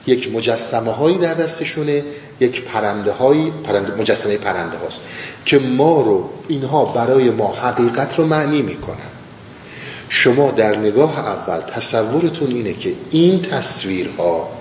[0.08, 2.04] یک مجسمه هایی در دستشونه
[2.40, 5.02] یک پرنده هایی پرنده مجسمه پرنده هاست
[5.46, 9.17] که ما رو اینها برای ما حقیقت رو معنی می‌کنن.
[10.10, 14.58] شما در نگاه اول تصورتون اینه که این تصویرها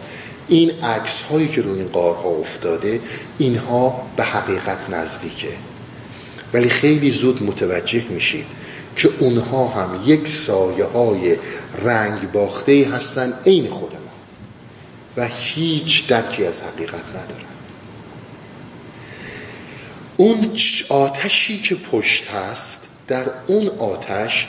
[0.48, 3.00] این عکس هایی که روی این قارها افتاده
[3.38, 5.48] اینها به حقیقت نزدیکه.
[6.52, 8.46] ولی خیلی زود متوجه میشید
[8.96, 11.36] که اونها هم یک سایه های
[11.84, 14.00] رنگ باخته هستن عین خود ما
[15.16, 17.46] و هیچ درکی از حقیقت ندارن.
[20.16, 20.52] اون
[20.88, 24.48] آتشی که پشت هست در اون آتش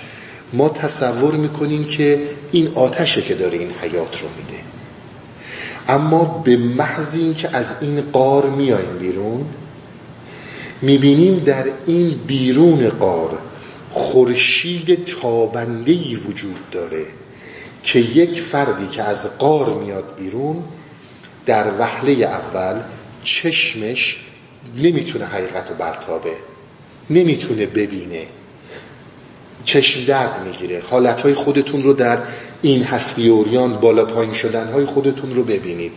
[0.54, 4.64] ما تصور می‌کنیم که این آتشه که داره این حیات رو میده.
[5.88, 9.46] اما به محض که از این قار میایم بیرون
[10.82, 13.38] می‌بینیم در این بیرون قار
[13.92, 17.06] خورشید تابندهی وجود داره
[17.84, 20.64] که یک فردی که از قار میاد بیرون
[21.46, 22.82] در وحله اول
[23.24, 24.20] چشمش
[24.78, 26.32] نمی‌تونه حقیقت رو برتابه
[27.10, 28.26] نمی‌تونه ببینه.
[29.68, 30.84] چشم درد می‌گیره.
[30.90, 32.18] حالتهای خودتون رو در
[32.62, 35.92] این هستی اوریان بالا پایین شدنهای خودتون رو ببینید.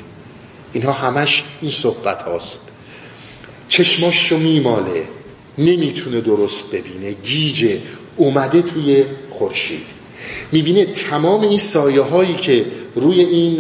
[0.72, 2.61] اینها همش این صحبت هاست.
[3.68, 5.02] چشماش رو میماله.
[5.59, 7.12] نمی‌تونه درست ببینه.
[7.12, 7.78] گیجه
[8.16, 9.87] اومده توی خورشید.
[10.52, 13.59] می‌بینه تمام این سایه هایی که روی این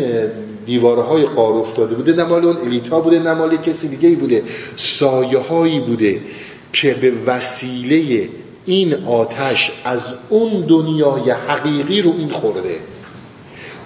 [0.66, 2.12] دیواره های قار افتاده بوده.
[2.12, 4.42] نمال اون الیتا بوده نمال کسی دیگه بوده.
[4.76, 6.20] سایه هایی بوده
[6.72, 8.28] که به وسیله
[8.70, 12.80] این آتش از اون دنیای حقیقی رو این خورده.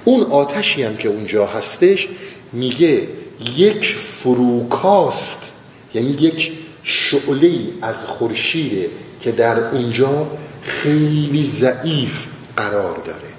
[0.04, 2.08] اون آتشی هم که اونجا هستش
[2.52, 3.08] میگه
[3.56, 5.52] یک فروکاست
[5.94, 10.26] یعنی یک شعله از خورشیده که در اونجا
[10.62, 13.34] خیلی ضعیف قرار داره.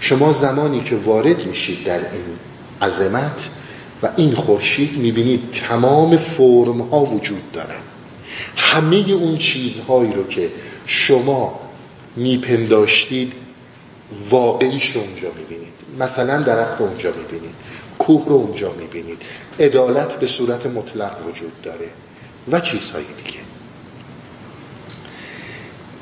[0.00, 2.38] شما زمانی که وارد میشید در این
[2.82, 3.48] عظمت
[4.02, 7.80] و این خورشید می‌بینید تمام فرم ها وجود دارن
[8.56, 10.50] همه اون چیزهایی رو که
[10.86, 11.60] شما
[12.16, 13.32] میپنداشتید
[14.30, 15.72] واقعیش رو اونجا می‌بینید.
[15.98, 17.54] مثلا درخت رو اونجا می‌بینید
[17.98, 19.22] کوه رو اونجا می‌بینید.
[19.60, 21.88] عدالت به صورت مطلق وجود داره
[22.50, 23.38] و چیزهای دیگه.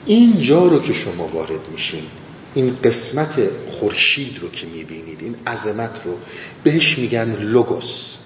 [0.06, 2.02] اینجا رو که شما وارد میشین
[2.54, 6.18] این قسمت خورشید رو که می‌بینید این عظمت رو
[6.64, 8.16] بهش میگن لوگوس.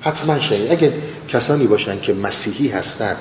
[0.00, 0.72] حتما شنید.
[0.72, 0.92] اگه
[1.28, 3.16] کسانی باشن که مسیحی هستن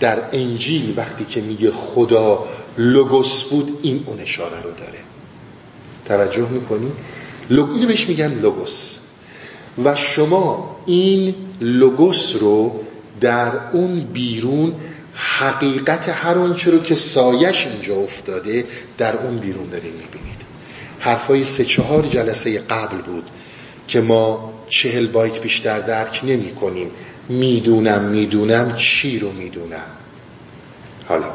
[0.00, 2.44] در انجیل وقتی که میگه خدا
[2.78, 4.98] لوگوس بود این اون اشاره رو داره.
[6.04, 6.92] توجه می‌کنی؟
[7.50, 8.96] اینو بهش میگن لوگوس.
[9.84, 12.80] و شما این لوگوس رو
[13.20, 14.74] در اون بیرون
[15.14, 18.64] حقیقت هر آنچه رو که سایش اینجا افتاده
[18.98, 20.42] در اون بیرون داریم می‌بینید.
[20.98, 23.24] حرفای سه چهار جلسه قبل بود
[23.88, 26.90] که ما چهل بایت بیشتر درک نمی کنیم.
[27.28, 28.76] می‌دونم می‌دونم.
[28.76, 29.90] چی رو می‌دونم؟
[31.06, 31.30] حالا.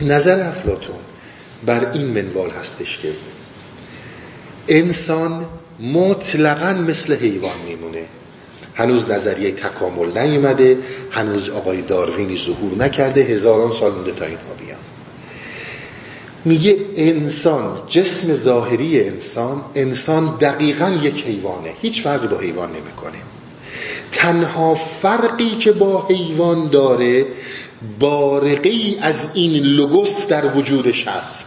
[0.00, 0.96] نظر افلاتون
[1.66, 3.08] بر این منوال هستش که
[4.68, 5.46] انسان
[5.80, 8.04] مطلقا مثل حیوان میمونه.
[8.74, 10.78] هنوز نظریه تکامل نیومده
[11.10, 14.57] هنوز آقای داروینی ظهور نکرده هزاران سال مونده تا اینها.
[16.44, 21.72] میگه انسان جسم ظاهری انسان انسان دقیقا یک حیوانه.
[21.82, 23.18] هیچ فرقی با حیوان نمی‌کنه.
[24.12, 27.26] تنها فرقی که با حیوان داره
[28.00, 31.46] بارقی از این لوگوس در وجودش هست.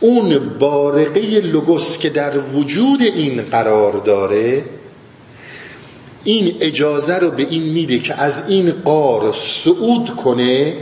[0.00, 4.64] اون بارقه لوگوس که در وجود این قرار داره
[6.24, 10.74] این اجازه رو به این میده که از این قار صعود کنه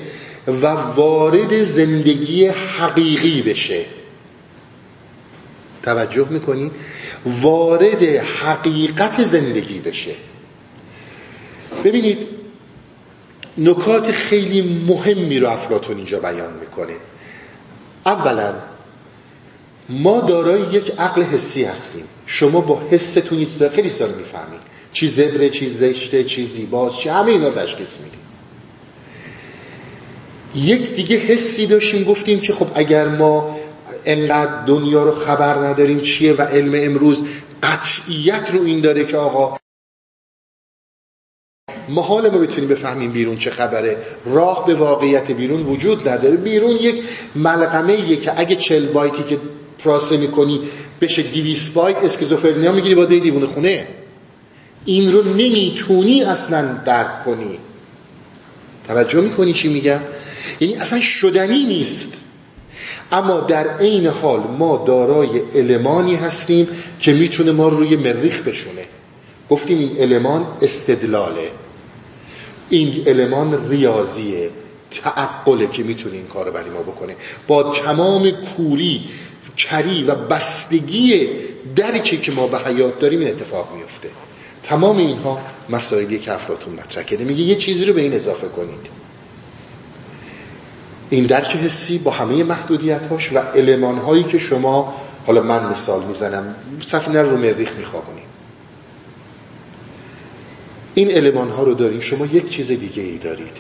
[0.49, 3.85] و وارد زندگی حقیقی بشه.
[5.83, 6.71] توجه می‌کنین
[7.27, 8.03] وارد
[8.43, 10.15] حقیقت زندگی بشه.
[11.85, 12.19] ببینید
[13.59, 16.95] نکات خیلی مهمی رو افلاتون اینجا بیان می‌کنه.
[18.07, 18.55] اولا
[19.89, 22.05] ما دارای یک عقل حسی هستیم.
[22.27, 24.61] شما با حستون چیزا خیلی سال می‌فهمید
[24.93, 28.24] چی زبره چی زشته چی زیباست چی همه اینا تشخیص میدیم
[30.55, 33.61] یک دیگه حسی داشتیم گفتیم که خب اگر ما
[34.07, 37.25] انقدر دنیا رو خبر نداریم چیه و علم امروز
[37.63, 39.59] قطعیت رو این داره که آقا؟
[41.89, 43.97] محال ما بتونیم بفهمیم بیرون چه خبره.
[44.27, 46.37] راه به واقعیت بیرون وجود نداره.
[46.37, 47.03] بیرون یک
[47.37, 49.39] ملغمه که اگه چل بایتی که
[49.79, 50.61] پراسه می‌کنی
[51.01, 53.87] بشه دیویس بایت اسکیزوفرنیا می‌گیری باید دیوونه خونه.
[54.85, 57.59] این رو نمی‌تونی اصلا درک کنی.
[58.89, 60.01] توجه می‌کنی چی میگم؟
[60.61, 62.13] یعنی اصلا شدنی نیست.
[63.13, 66.69] اما در عین حال ما دارای المانی هستیم
[67.01, 68.85] که می‌تونه ما روی مریخ بشونه.
[69.51, 71.51] گفتیم این المان استدلاله.
[72.71, 74.51] این المان ریاضیه
[74.91, 77.17] تعقله که می‌تونه این کار برای ما بکنه.
[77.47, 79.05] با تمام کوری
[79.57, 81.29] کری و بستگی
[81.77, 84.11] درکی که ما به حیات داریم این اتفاق میفته
[84.63, 89.04] تمام اینها مسائلی که افلاتون مطرح کرده میگه یه چیزی رو به این اضافه کنید.
[91.11, 94.95] این درک حسی با همه محدودیتاش و علمان هایی که شما
[95.27, 98.25] حالا من مثال می‌زنم سفینه رو مریخ میخوابونیم
[100.95, 103.53] این علمان ها رو دارید شما یک چیز دیگه ای دارید.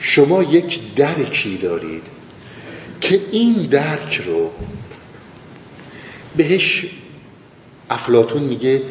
[0.00, 2.02] شما یک درکی دارید
[3.00, 4.50] که این درک رو
[6.36, 6.86] بهش
[7.90, 8.82] افلاتون میگه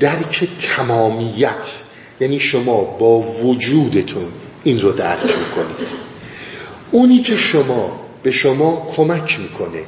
[0.00, 1.82] درک تمامیت.
[2.20, 4.28] یعنی شما با وجودتون
[4.64, 6.06] این رو درک می‌کنید.
[6.96, 9.82] اونی که شما به شما کمک می‌کنه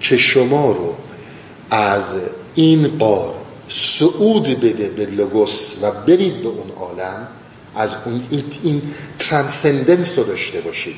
[0.00, 0.94] که شما رو
[1.70, 2.12] از
[2.54, 3.34] این قار
[3.68, 7.28] صعود بده به لگوس و برید به اون عالم
[7.76, 8.82] از اون این, این
[9.18, 10.94] ترانسندنس رو داشته باشید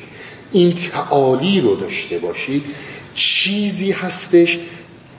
[0.51, 2.63] این تعالی رو داشته باشید
[3.15, 4.59] چیزی هستش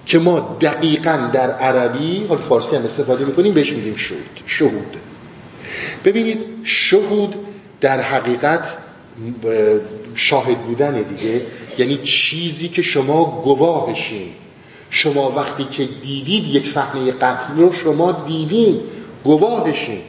[0.06, 4.40] که ما دقیقا در عربی حال فارسی هم استفاده می‌کنیم بهش میگیم شهود.
[4.46, 4.96] شهود.
[6.04, 7.34] ببینید شهود
[7.80, 8.76] در حقیقت
[10.14, 11.40] شاهد بودن دیگه.
[11.78, 14.28] یعنی چیزی که شما گواهشین
[14.90, 18.80] شما وقتی که دیدید یک صحنه قتل رو شما دیدید.
[19.24, 20.00] گواهشین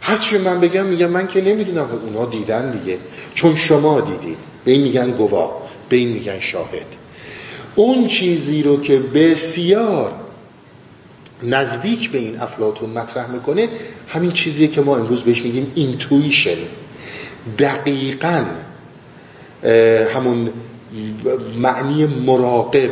[0.00, 1.88] هرچی من بگم میگم من که نمی‌دونم.
[2.04, 2.98] اونا دیدن دیگه.
[3.34, 4.38] چون شما دیدید.
[4.64, 5.62] به این میگن گواه.
[5.88, 6.86] به این میگن شاهد.
[7.74, 10.12] اون چیزی رو که بسیار
[11.42, 13.68] نزدیک به این افلاتون مطرح می‌کنه
[14.08, 16.56] همین چیزیه که ما امروز بهش میگیم اینتویشن
[17.58, 18.44] دقیقا
[20.14, 20.50] همون
[21.56, 22.90] معنی مراقب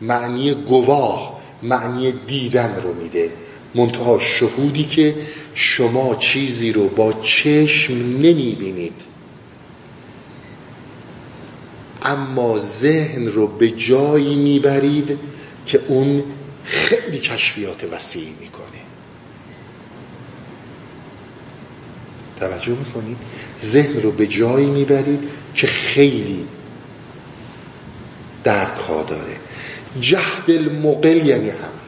[0.00, 3.30] معنی گواه معنی دیدن رو میده.
[3.74, 5.14] منتها شهودی که
[5.54, 8.92] شما چیزی رو با چشم نمی بینید
[12.02, 15.18] اما ذهن رو به جایی می‌برید
[15.66, 16.22] که اون
[16.64, 18.81] خیلی کشفیات وسیعی می‌کنه.
[22.42, 23.16] توجه می‌کنید
[23.62, 25.20] ذهن رو به جایی می‌برید
[25.54, 26.46] که خیلی
[28.44, 29.36] درک ها داره.
[30.00, 31.82] جهد المقل یعنی همین.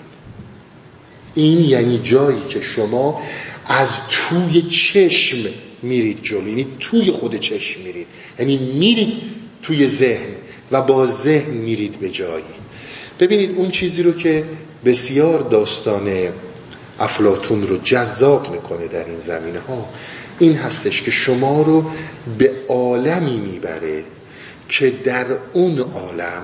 [1.35, 3.23] این یعنی جایی که شما
[3.67, 5.39] از توی چشم
[5.83, 8.07] میرید جلو یعنی توی خود چشم میرید.
[8.39, 9.13] یعنی میرید
[9.63, 10.35] توی ذهن
[10.71, 12.45] و با ذهن میرید به جایی.
[13.21, 14.45] ببینید اون چیزی رو که
[14.85, 16.09] بسیار داستان
[16.99, 19.89] افلاتون رو جذاب می‌کنه در این زمینه ها
[20.39, 21.85] این هستش که شما رو
[22.39, 24.05] به عالمی می‌بره
[24.69, 26.43] که در اون عالم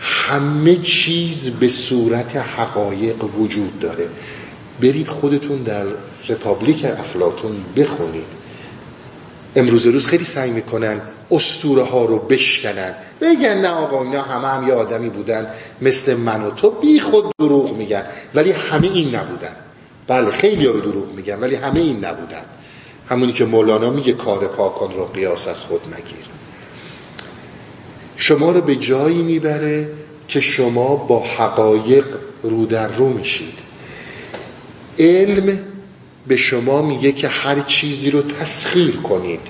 [0.00, 4.08] همه چیز به صورت حقایق وجود داره.
[4.80, 5.84] برید خودتون در
[6.28, 8.26] رپابلیک افلاتون بخونید.
[9.56, 12.94] امروز روز خیلی سعی می‌کنن استوره ها رو بشکنن.
[13.20, 15.46] بگن نه آقا اینا همه هم یه آدمی بودن.
[15.82, 18.02] مثل من و تو بی خود دروغ میگن.
[18.34, 19.56] ولی همه این نبودن.
[20.08, 22.42] بله خیلی ها رو دروغ میگن ولی همه این نبودن.
[23.08, 26.24] همونی که مولانا میگه کار پاکان رو قیاس از خود نگیر
[28.16, 29.88] شما رو به جایی می‌بره
[30.28, 32.04] که شما با حقایق
[32.42, 33.58] رو در رو میشید.
[34.98, 35.58] علم
[36.26, 39.40] به شما میگه که هر چیزی رو تسخیر کنید.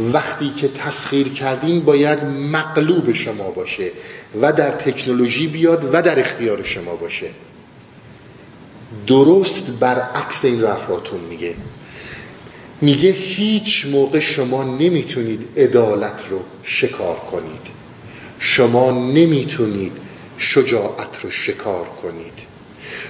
[0.00, 3.90] وقتی که تسخیر کردین باید مقلوب شما باشه
[4.40, 7.30] و در تکنولوژی بیاد و در اختیار شما باشه.
[9.06, 11.54] درست برعکس این رفراتون میگه.
[12.80, 17.78] میگه هیچ موقع شما نمی‌تونید عدالت رو شکار کنید.
[18.38, 19.92] شما نمی‌تونید
[20.38, 22.38] شجاعت رو شکار کنید.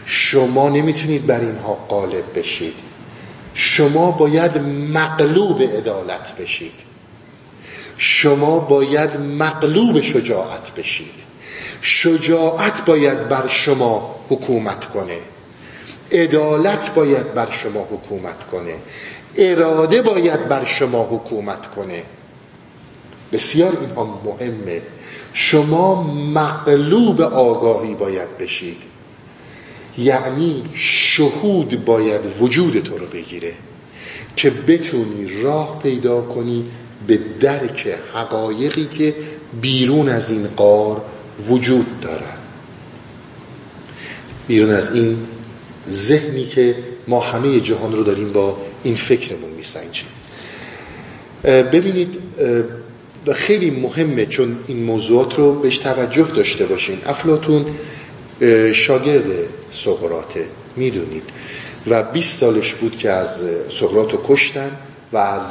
[0.06, 2.74] شما نمی‌تونید بر اینها غالب بشید.
[3.54, 4.58] شما باید
[4.94, 6.72] مغلوب عدالت بشید.
[7.98, 11.14] شما باید مغلوب شجاعت بشید.
[11.82, 15.18] شجاعت باید بر شما حکومت کنه.
[16.12, 18.74] عدالت باید بر شما حکومت کنه.
[19.38, 22.02] اراده باید بر شما حکومت کنه.
[23.32, 24.82] بسیار اینها مهمه.
[25.32, 28.76] شما مغلوب آگاهی باید بشید.
[29.98, 33.52] یعنی شهود باید وجود تو رو بگیره
[34.36, 36.64] که بتونی راه پیدا کنی
[37.06, 39.14] به درک حقایقی که
[39.60, 41.02] بیرون از این قار
[41.48, 42.36] وجود دارن.
[44.48, 45.26] بیرون از این
[45.88, 46.74] ذهنی که
[47.08, 50.06] ما همه جهان رو داریم با این فکرمون میسنجیم.
[51.44, 52.22] ببینید
[53.26, 56.98] و خیلی مهمه چون این موضوعات رو بهش توجه داشته باشین.
[57.06, 57.66] افلاطون
[58.72, 59.24] شاگرد
[59.72, 60.44] سقراته
[60.76, 61.22] می‌دونید.
[61.86, 64.70] و 20 سالش بود که از سقراط رو کشتن
[65.12, 65.42] و از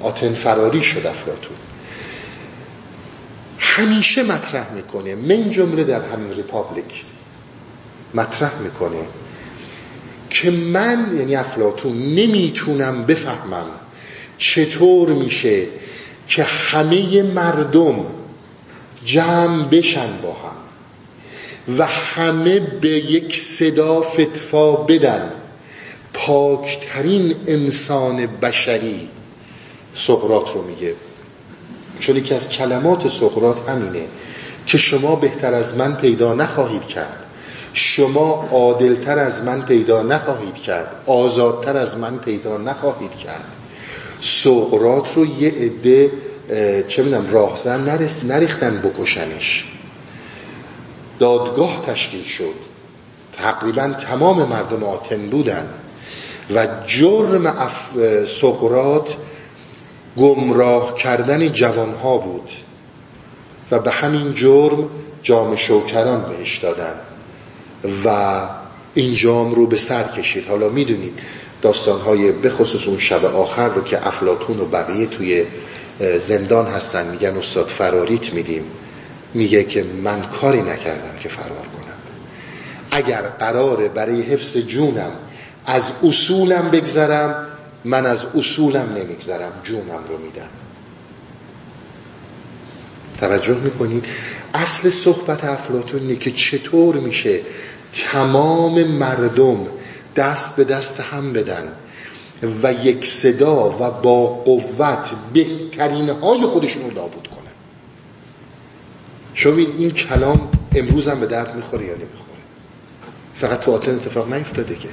[0.00, 1.56] آتن فراری شد افلاطون.
[3.58, 7.04] همیشه مطرح می‌کنه من جمله در همین Republic
[8.14, 8.98] مطرح می‌کنه.
[10.34, 13.66] که من یعنی افلاتون نمی‌تونم بفهمم
[14.38, 15.66] چطور میشه
[16.28, 18.04] که همه مردم
[19.04, 20.56] جمع بشن با هم
[21.78, 25.30] و همه به یک صدا فتفا بدن.
[26.12, 29.08] پاکترین انسان بشری
[29.94, 30.94] سقرات رو میگه.
[32.00, 34.06] چون یکی از کلمات سقرات همینه
[34.66, 37.23] که شما بهتر از من پیدا نخواهید کرد.
[37.74, 40.94] شما عادلتر از من پیدا نخواهید کرد.
[41.06, 43.44] آزادتر از من پیدا نخواهید کرد.
[44.20, 46.10] سقرات رو یه عده
[46.88, 49.66] چه می‌دونم راهزن نرس نریختن بکشنش.
[51.18, 52.54] دادگاه تشکیل شد.
[53.32, 55.68] تقریبا تمام مردم آتن بودن.
[56.54, 57.90] و جرم اف...
[58.26, 59.14] سقرات
[60.16, 62.50] گمراه کردن جوانها بود.
[63.70, 64.88] و به همین جرم
[65.22, 66.94] جام شوکران بهش دادن.
[68.04, 68.40] و
[68.94, 70.48] این جام رو به سر کشید.
[70.48, 71.18] حالا می‌دونید
[71.62, 75.44] داستانهای بخصوص اون شب آخر رو که افلاتون و بقیه توی
[76.20, 78.64] زندان هستن میگن استاد فراریت میدیم.
[79.34, 81.94] میگه که من کاری نکردم که فرار کنم.
[82.90, 85.12] اگر قراره برای حفظ جونم
[85.66, 87.46] از اصولم بگذرم
[87.84, 90.48] من از اصولم نمیگذرم جونم رو میدم.
[93.20, 94.04] توجه می‌کنید؟
[94.54, 97.40] اصل صحبت افلاتون که چطور میشه
[97.94, 99.66] تمام مردم
[100.16, 101.72] دست به دست هم بدن
[102.62, 107.52] و یک صدا و با قوت بهترین های خودشون رو نابود کنن
[109.34, 112.24] شما این کلام امروز هم به درد می‌خوره یا نمی‌خوره؟
[113.34, 114.88] فقط تو آتن اتفاق نیفتاده که.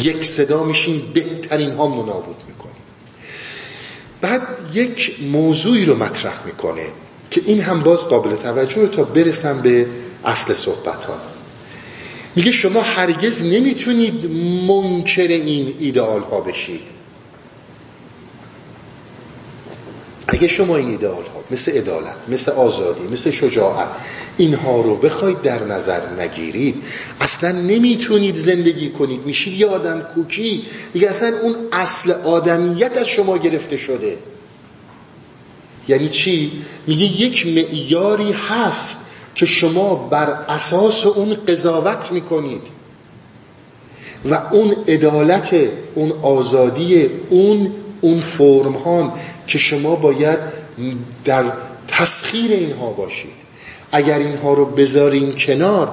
[0.00, 2.76] یک صدا میشین بهترین ها نابود می‌کنیم
[4.20, 4.42] بعد
[4.74, 6.86] یک موضوعی رو مطرح می‌کنه
[7.30, 9.86] که این هم باز قابل توجه تا برسم به
[10.24, 11.35] اصل صحبت ها
[12.36, 14.30] میگه شما هرگز نمی‌تونید
[14.68, 16.80] منکر این ایدئال ها بشید.
[20.28, 23.88] اگه شما این ایدئال ها مثل عدالت مثل آزادی مثل شجاعت
[24.36, 26.82] اینها رو بخواید در نظر نگیرید
[27.20, 29.26] اصلا نمی‌تونید زندگی کنید.
[29.26, 30.62] میشید یه آدم کوکی.
[30.92, 34.18] دیگه اصلا اون اصل آدمیت از شما گرفته شده.
[35.88, 36.52] یعنی چی؟
[36.86, 39.05] میگه یک معیاری هست
[39.36, 42.62] که شما بر اساس اون قضاوت می‌کنید
[44.30, 45.54] و اون عدالت
[45.94, 49.12] اون آزادی اون اون فرم ها
[49.46, 50.38] که شما باید
[51.24, 51.44] در
[51.88, 53.46] تسخیر اینها باشید.
[53.92, 55.88] اگر اینها رو بذاریم کنار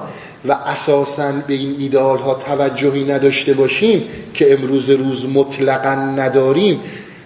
[0.48, 4.02] و اساسا به این ایدال ها توجهی نداشته باشیم
[4.34, 6.80] که امروز روز مطلقا نداریم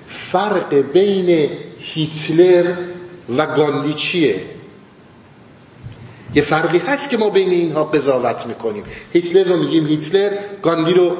[0.09, 1.51] فرق بین
[1.81, 2.65] هیتلر
[3.37, 4.41] و گاندی چیه
[6.35, 8.85] یه فرقی هست که ما بین اینها قضاوت می‌کنیم.
[9.13, 10.31] هیتلر رو میگیم هیتلر
[10.63, 11.17] گاندی رو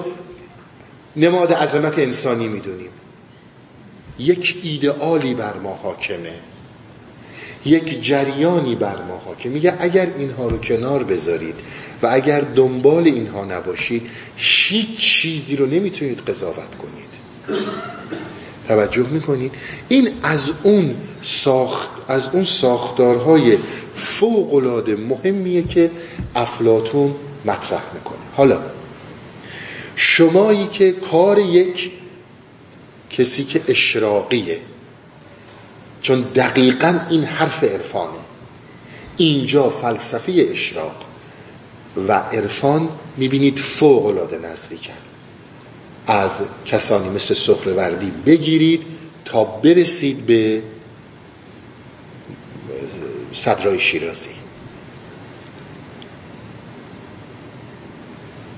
[1.17, 2.91] نماد عظمت انسانی می‌دونیم.
[4.19, 6.35] یک ایدئالی بر ما حاکمه.
[7.65, 9.53] یک جریانی بر ما حاکمه.
[9.53, 11.55] میگه اگر اینها رو کنار بذارید
[12.03, 17.09] و اگر دنبال اینها نباشید هیچ چیزی رو نمی‌تونید قضاوت کنید.
[18.69, 19.53] توجه می‌کنید
[19.89, 23.59] این از اون ساخت از اون ساختارهای
[23.95, 25.91] فوق العاده مهمیه که
[26.35, 27.15] افلاتون
[27.45, 28.19] مطرح می‌کنه.
[28.37, 28.61] حالا
[29.97, 31.91] شمایی که کار یک
[33.11, 34.61] کسی که اشراقیه
[36.03, 38.19] چون دقیقا این حرف عرفانه.
[39.17, 41.05] اینجا فلسفه اشراق
[42.09, 45.08] و عرفان می‌بینید فوق العاده نزدیکن.
[46.09, 46.31] از
[46.65, 48.83] کسانی مثل سخروردی بگیرید
[49.25, 50.63] تا برسید به
[53.35, 54.31] صدرای شیرازی.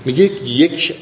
[0.05, 0.95] میگه یک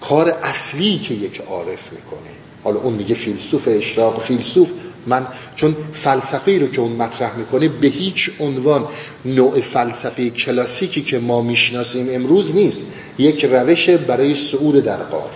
[0.00, 2.30] کار اصلی که یک عارف می‌کنه.
[2.64, 4.68] حالا اون میگه فیلسوف اشراق فیلسوف
[5.06, 5.26] من
[5.56, 8.84] چون فلسفه رو که اون مطرح می‌کنه به هیچ عنوان
[9.24, 12.86] نوع فلسفه کلاسیکی که ما می‌شناسیم امروز نیست.
[13.18, 15.30] یک روش برای صعود در قار.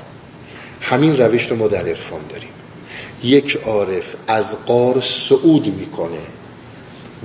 [0.93, 2.49] همین روش رو ما در عرفان داریم.
[3.23, 6.19] یک عارف از قار صعود می‌کنه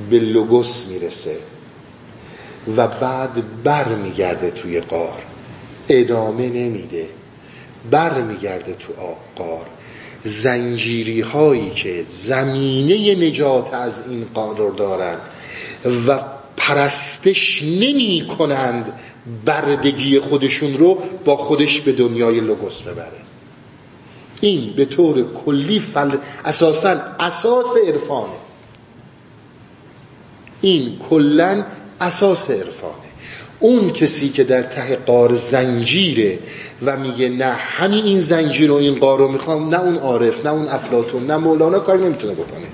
[0.09, 1.37] به لوگوس می‌رسه
[2.77, 5.17] و بعد بر میگرده توی قار.
[5.89, 7.05] ادامه نمیده.
[7.91, 8.93] بر میگرده تو
[9.35, 9.65] قار.
[10.23, 15.19] زنجیری هایی که زمینه نجات از این قار دارند
[16.07, 16.19] و
[16.57, 18.93] پرستش نمی کنند
[19.45, 23.27] بردگی خودشون رو با خودش به دنیای لوگوس ببره.
[24.41, 26.17] این به طور کلی فل...
[26.45, 28.33] اساسا اساس عرفانه
[30.61, 31.65] این کلا
[32.01, 33.07] اساس عرفانه
[33.59, 36.39] اون کسی که در ته قار زنجیره
[36.85, 40.51] و میگه نه همین این زنجیر و این قار رو می‌خوام نه اون عارف نه
[40.51, 42.67] اون افلاتون نه مولانا کاری نمی‌تونه بکنه.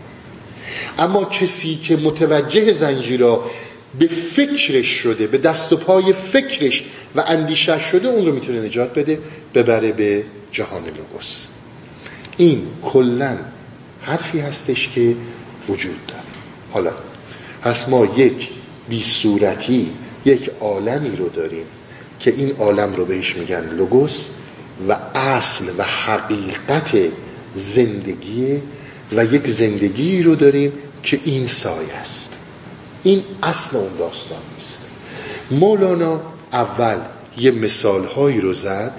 [0.99, 3.43] اما کسی که متوجه زنجیرا
[3.99, 6.83] به فکرش شده به دست و پای فکرش
[7.15, 9.19] و اندیشه شده اون رو می‌تونه نجات بده
[9.53, 11.45] ببره به جهان لوگوس.
[12.37, 13.37] این کلا
[14.01, 15.15] حرفی هستش که
[15.69, 16.21] وجود داره.
[16.71, 16.91] حالا
[17.61, 18.49] پس ما یک
[18.89, 19.89] بی صورتی
[20.25, 21.65] یک عالمی رو داریم
[22.19, 24.25] که این عالم رو بهش میگن لوگوس
[24.89, 26.97] و اصل و حقیقت
[27.55, 28.61] زندگی
[29.11, 30.73] و یک زندگی رو داریم
[31.03, 32.33] که این سایه است.
[33.03, 34.79] این اصل اون داستان نیست.
[35.51, 36.21] مولانا
[36.53, 36.97] اول
[37.37, 38.93] یه مثال هایی رو زد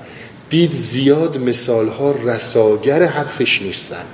[0.50, 4.04] دید زیاد مثال ها رساگر حرفش نیستن.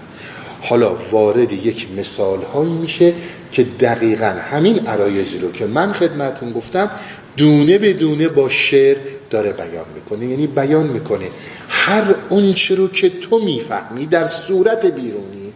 [0.62, 3.12] حالا وارد یک مثال هایی میشه
[3.52, 6.90] که دقیقا همین عرایزی رو که من خدمتون گفتم
[7.36, 8.96] دونه به دونه با شعر
[9.30, 10.26] داره بیان می‌کنه.
[10.26, 11.26] یعنی بیان می‌کنه.
[11.68, 15.52] هر اونچه رو که تو می‌فهمی در صورت بیرونی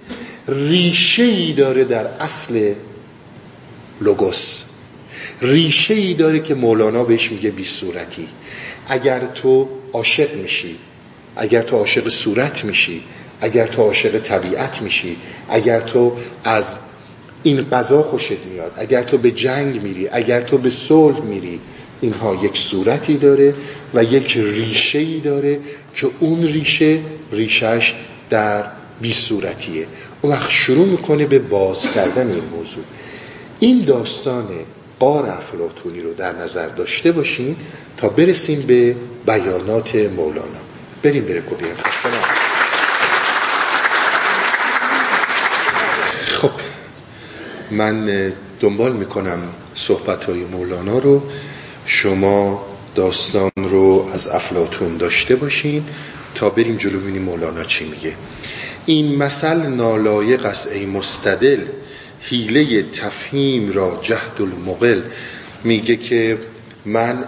[0.48, 2.72] ریشه ای داره در اصل
[4.00, 4.62] لوگوس.
[5.42, 8.28] ریشه ای داره که مولانا بهش میگه بی صورتی
[8.88, 10.78] اگر تو عاشق میشی.
[11.36, 13.02] اگر تو عاشق صورت میشی
[13.40, 15.16] اگر تو عاشق طبیعت میشی
[15.48, 16.12] اگر تو
[16.44, 16.76] از
[17.42, 21.60] این قضا خوشت میاد اگر تو به جنگ میری اگر تو به صلح میری
[22.00, 23.54] اینها یک صورتی داره
[23.94, 25.60] و یک ریشه ای داره
[25.94, 26.98] که اون ریشه
[27.32, 27.94] ریشش
[28.30, 28.64] در
[29.00, 29.86] بی صورتیه
[30.22, 32.84] اون وقت شروع می‌کنه به باز کردن این موضوع.
[33.60, 34.48] این داستان
[35.00, 37.56] قار افلاتونی رو در نظر داشته باشین
[37.96, 40.64] تا برسیم به بیانات مولانا.
[41.02, 41.74] بریم بره کبیر
[46.26, 46.50] خب
[47.70, 49.38] من دنبال می‌کنم
[49.74, 51.22] صحبت های مولانا رو.
[51.86, 55.84] شما داستان رو از افلاتون داشته باشین
[56.34, 58.14] تا بریم جلو ببینیم مولانا چی میگه.
[58.86, 61.60] این مثل نالایق است ای مستدل.
[62.20, 65.02] حیله تفهیم را جهد المقل.
[65.64, 66.38] میگه که
[66.84, 67.24] من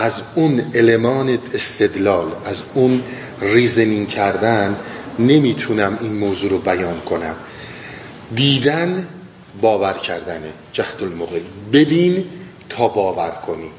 [0.00, 3.02] از اون المان استدلال از اون
[3.40, 4.76] ریزنین کردن
[5.18, 7.34] نمی‌تونم این موضوع رو بیان کنم.
[8.34, 9.08] دیدن
[9.60, 11.40] باور کردنه جهد المقل.
[11.72, 12.24] ببین
[12.68, 13.70] تا باور کنی.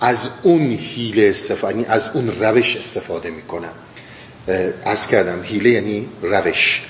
[0.00, 3.74] از اون حیله استفاده یعنی از اون روش استفاده می‌کنم.
[4.84, 6.82] از کردم حیله یعنی روش.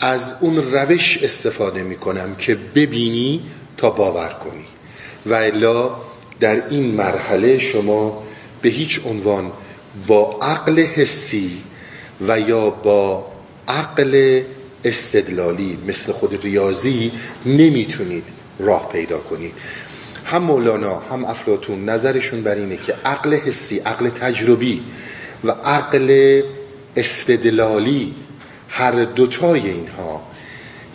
[0.00, 3.42] از اون روش استفاده می‌کنم که ببینی
[3.76, 4.66] تا باور کنی.
[5.26, 5.96] و الا
[6.44, 8.22] در این مرحله شما
[8.62, 9.52] به هیچ عنوان
[10.06, 11.50] با عقل حسی
[12.28, 13.26] و یا با
[13.68, 14.42] عقل
[14.84, 17.12] استدلالی مثل خود ریاضی
[17.46, 18.24] نمی‌تونید
[18.58, 19.52] راه پیدا کنید.
[20.24, 24.82] هم مولانا هم افلاتون نظرشون بر اینه که عقل حسی عقل تجربی
[25.44, 26.42] و عقل
[26.96, 28.14] استدلالی
[28.68, 30.22] هر دوتای اینها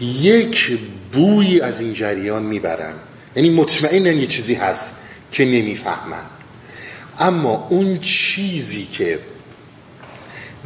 [0.02, 0.80] یک
[1.12, 2.94] بوی از این جریان می‌برن.
[3.36, 5.09] یعنی مطمئناً یه چیزی هست.
[5.32, 6.26] که نمی‌فهمن.
[7.20, 9.20] اما اون چیزی که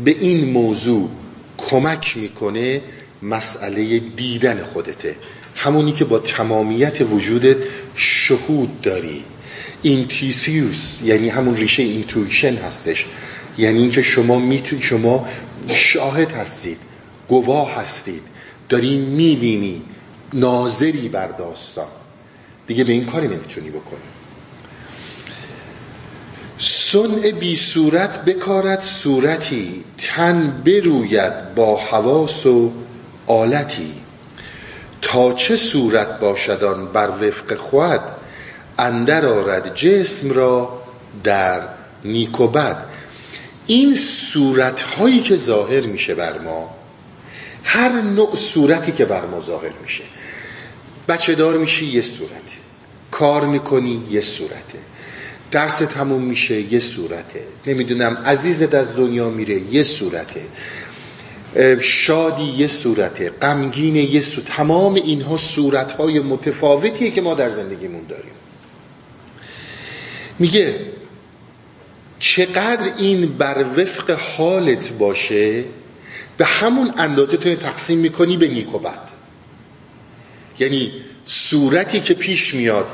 [0.06, 1.10] به این موضوع
[1.58, 2.82] کمک می‌کنه
[3.22, 5.16] مسئله دیدن خودته.
[5.56, 7.58] همونی که با تمامیت وجودت
[7.96, 9.24] شهود داری.
[9.82, 13.06] intuitus یعنی همون ریشه intuition هستش.
[13.58, 15.28] یعنی اینکه شما میتون شما
[15.70, 16.78] شاهد هستید
[17.28, 18.22] گواه هستید.
[18.70, 19.82] داری می‌بینی
[20.34, 21.88] ناظری بر داستان.
[22.68, 24.13] دیگه به این کاری نمی‌تونی بکنی.
[26.60, 32.72] سن بی صورت بکارد صورتی تن بروید با حواس و
[33.28, 33.92] آلتی.
[35.02, 38.02] تا چه صورت باشدان بر وفق خود
[38.80, 40.82] اندر آرد جسم را
[41.24, 41.62] در
[42.06, 42.78] نیک و بد.
[43.68, 46.76] این صورت هایی که ظاهر میشه بر ما
[47.64, 50.04] هر نوع صورتی که بر ما ظاهر میشه.
[51.08, 52.58] بچه دار میشی یه صورتی.
[53.12, 54.80] کار می‌کنی یه صورته.
[55.54, 57.44] درس تموم میشه یه صورته.
[57.68, 60.42] نمی‌دونم عزیزت از دنیا میره یه صورته.
[61.82, 68.34] شادی یه صورته غمگین یه صورت تمام اینها صورتهای متفاوتیه که ما در زندگیمون داریم.
[70.40, 70.76] میگه
[72.20, 75.64] چقدر این بر وفق حالت باشه
[76.38, 78.80] به همون اندازه تو تقسیم می‌کنی به نیک و
[80.60, 80.92] یعنی
[81.26, 82.88] صورتی که پیش میاد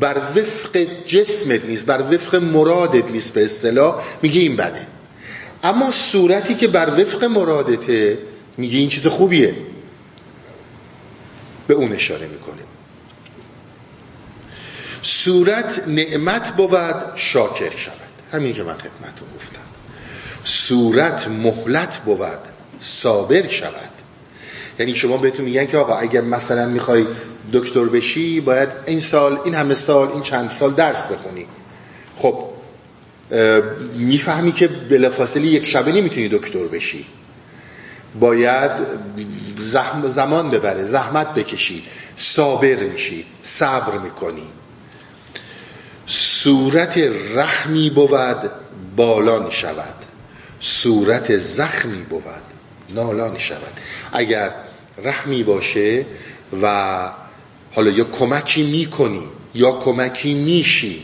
[0.00, 0.76] بر وفق
[1.06, 4.04] جسمت نیست بر وفق مرادت نیست به اصطلاح.
[4.22, 4.86] میگه این بده.
[5.62, 8.18] اما صورتی که بر وفق مرادته
[8.56, 9.54] میگه این چیز خوبیه.
[11.66, 12.62] به اون اشاره می‌کنه.
[15.02, 17.94] صورت نعمت بود شاکر شود.
[18.32, 19.60] همین که من خدمتون گفتم.
[20.44, 22.38] صورت مهلت بود
[22.80, 23.93] صابر شود.
[24.78, 27.06] یعنی شما بهتون میگن که آقا اگر مثلا می‌خوای
[27.52, 31.46] دکتر بشی باید این سال این همه سال این چند سال درس بخونی.
[32.16, 32.48] خب
[33.94, 37.06] می‌فهمی که بلافاصله یک شبه نمی‌تونی دکتر بشی.
[38.20, 38.70] باید
[40.08, 41.84] زمان ببره زحمت بکشی
[42.16, 44.48] صابر میشی صبر می‌کنی.
[46.06, 46.98] صورت
[47.34, 48.50] رحمی بود
[48.96, 49.94] بالان شود
[50.60, 52.22] صورت زخمی بود
[52.94, 53.80] نالان شود
[54.12, 54.50] اگر
[54.98, 56.06] رحمی باشه
[56.62, 57.10] و
[57.72, 59.22] حالا یا کمکی می‌کنی
[59.54, 61.02] یا کمکی میشی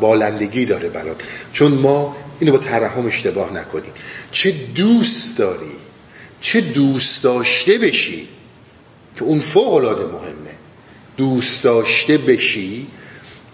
[0.00, 1.16] بالندگی داره برات.
[1.52, 3.92] چون ما اینو با ترحم اشتباه نکنیم.
[4.30, 5.72] چه دوست داری؟
[6.40, 8.28] چه دوست داشته بشی؟
[9.16, 10.56] که اون فوق العاده مهمه.
[11.16, 12.86] دوست داشته بشی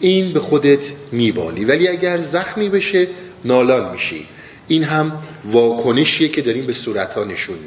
[0.01, 1.65] این به خودت میبالی.
[1.65, 3.09] ولی اگر زخمی بشه
[3.45, 4.27] نالان میشی.
[4.69, 7.59] این هم واکنشیه که داریم به صورت ها نشون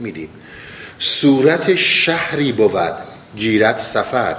[0.00, 0.28] میدیم.
[0.98, 2.94] صورت شهری بود
[3.36, 4.36] گیرت سفر.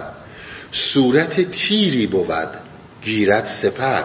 [0.71, 2.49] صورت تیری بود
[3.01, 4.03] گیرت سپر.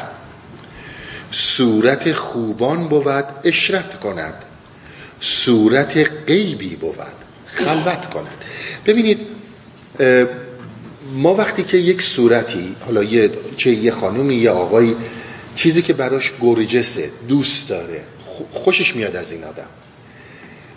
[1.30, 4.34] صورت خوبان بود اشرت کند.
[5.20, 6.96] صورت غیبی بود
[7.46, 8.44] خلوت کند.
[8.86, 9.18] ببینید
[11.14, 14.96] ما وقتی که یک صورتی حالا یه چه یه خانومی یه آقایی
[15.55, 18.00] چیزی که براش گرجسه دوست داره
[18.53, 19.66] خوشش میاد از این آدم.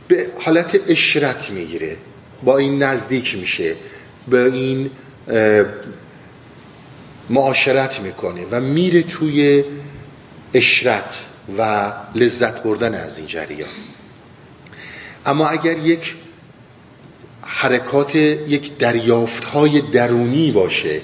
[0.08, 1.98] به حالت اشرت می‌گیره.
[2.44, 3.76] با این نزدیک میشه.
[4.28, 4.90] به این
[7.30, 9.64] معاشرت می‌کنه و میره توی
[10.54, 11.16] اشرت
[11.58, 13.70] و لذت بردن از این جریان.
[15.26, 16.16] اما اگر یک
[17.42, 21.02] حرکات یک دریافت های درونی باشه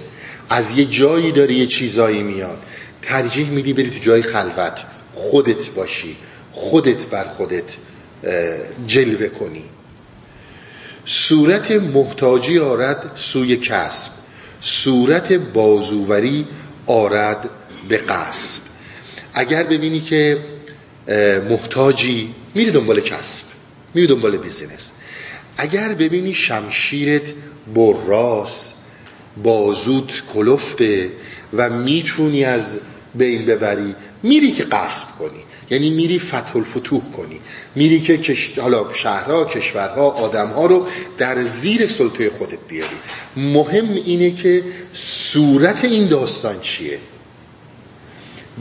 [0.49, 2.57] از یه جایی داره یه چیزایی میاد
[3.01, 4.83] ترجیح میدی بری تو جای خلوت
[5.13, 6.17] خودت باشی
[6.51, 7.75] خودت بر خودت.
[8.87, 9.63] جلوه کنی.
[11.05, 14.11] صورت محتاجی آرد سوی کسب.
[14.61, 16.47] صورت بازووری
[16.85, 17.49] آرد
[17.89, 18.61] به قصب.
[19.33, 20.37] اگر ببینی که
[21.49, 23.45] محتاجی میری دنبال کسب.
[23.93, 24.91] میری دنبال بیزینس.
[25.57, 27.33] اگر ببینی شمشیرت
[27.75, 28.73] براس
[29.43, 31.11] بازوت کلفته
[31.53, 32.79] و می‌تونی از
[33.15, 35.43] بین ببری میری که قصب کنی.
[35.71, 37.39] یعنی میری فتح الفتوح کنی.
[37.75, 38.59] میری که کش...
[38.59, 42.95] حالا شهرها کشورها آدمها رو در زیر سلطه خودت بیاری.
[43.37, 44.63] مهم اینه که
[44.93, 46.99] صورت این داستان چیه؟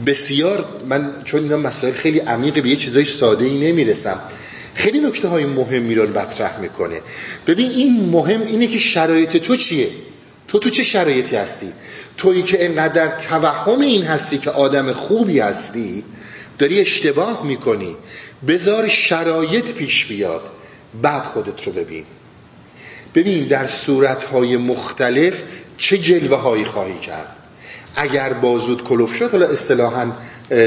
[0.05, 4.19] بسیار من چون اینا مسائل خیلی عمیق به یه چیزای ساده ای نمی‌رسم.
[4.73, 7.01] خیلی نکته های مهمی رو مطرح می‌کنه.
[7.47, 9.89] ببین این مهم اینه که شرایط تو چیه؟
[10.47, 11.67] تو تو چه شرایطی هستی؟
[12.17, 16.03] تویی که انقدر توهم این هستی که آدم خوبی هستی؟
[16.59, 17.95] داری اشتباه می‌کنی.
[18.47, 20.41] بذار شرایط پیش بیاد.
[21.01, 22.03] بعد خودت رو ببین.
[23.15, 25.33] ببین در صورتهای مختلف
[25.77, 27.35] چه جلوه هایی خواهی کرد.
[27.95, 30.11] اگر بازود کلوف شد حالا اصطلاحا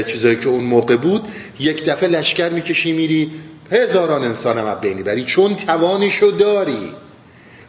[0.07, 1.23] چیزایی که اون موقع بود
[1.59, 3.31] یک دفعه لشکر می‌کشی میری.
[3.71, 6.89] هزاران انسان هم بینی بری چون توانشو داری.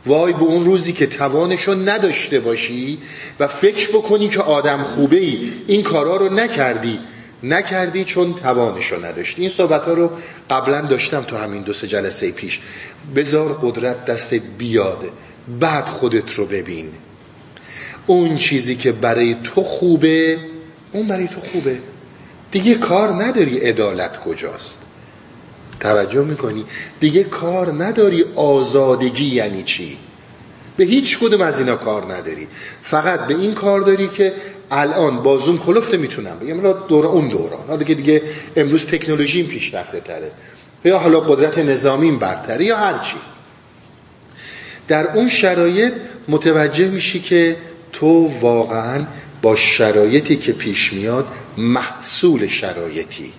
[0.07, 2.99] وای به اون روزی که توانشو نداشته باشی
[3.41, 6.99] و فکر بکنی که آدم خوبه ای این کارا رو نکردی.
[7.43, 9.41] نکردی چون توانشو نداشتی.
[9.43, 10.11] این صحبت ها رو
[10.51, 12.61] قبلا داشتم تو همین دو سه جلسه پیش.
[13.17, 15.11] بذار قدرت دست بیاد
[15.61, 16.89] بعد خودت رو ببین.
[18.07, 20.39] اون چیزی که برای تو خوبه
[20.93, 21.79] اون برای تو خوبه.
[22.51, 24.79] دیگه کار نداری عدالت کجاست.
[25.81, 26.65] توجه می‌کنی؟
[27.01, 29.99] دیگه کار نداری آزادگی یعنی چی؟
[30.77, 32.49] به هیچ کدوم از اینا کار نداری.
[32.83, 34.33] فقط به این کار داری که
[34.71, 36.39] الان بازون کلفته می‌تونم.
[36.39, 37.67] بگم دور اون دوران.
[37.69, 38.23] حالا که دیگه
[38.57, 40.31] امروز تکنولوژی پیشرفته تره.
[40.85, 43.17] یا حالا قدرت نظامی برتره یا هرچی
[44.89, 45.93] در اون شرایط
[46.29, 47.57] متوجه میشی که
[47.93, 49.07] تو واقعا
[49.43, 53.33] با شرایطی که پیش میاد محصول شرایطی.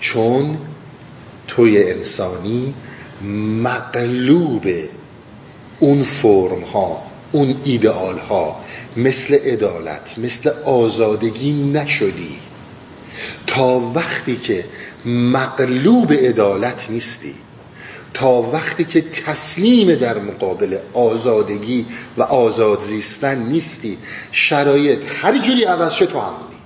[0.00, 0.58] چون
[1.48, 2.74] توی انسانی
[3.62, 4.66] مقلوب
[5.80, 8.60] اون فرم ها اون ایدئال ها
[8.96, 12.36] مثل عدالت مثل آزادگی نشدی.
[13.46, 14.64] تا وقتی که
[15.04, 17.34] مقلوب عدالت نیستی
[18.14, 23.98] تا وقتی که تسلیم در مقابل آزادگی و آزاد زیستن نیستی
[24.32, 26.58] شرایط هر جوری عوض شد تو همونی.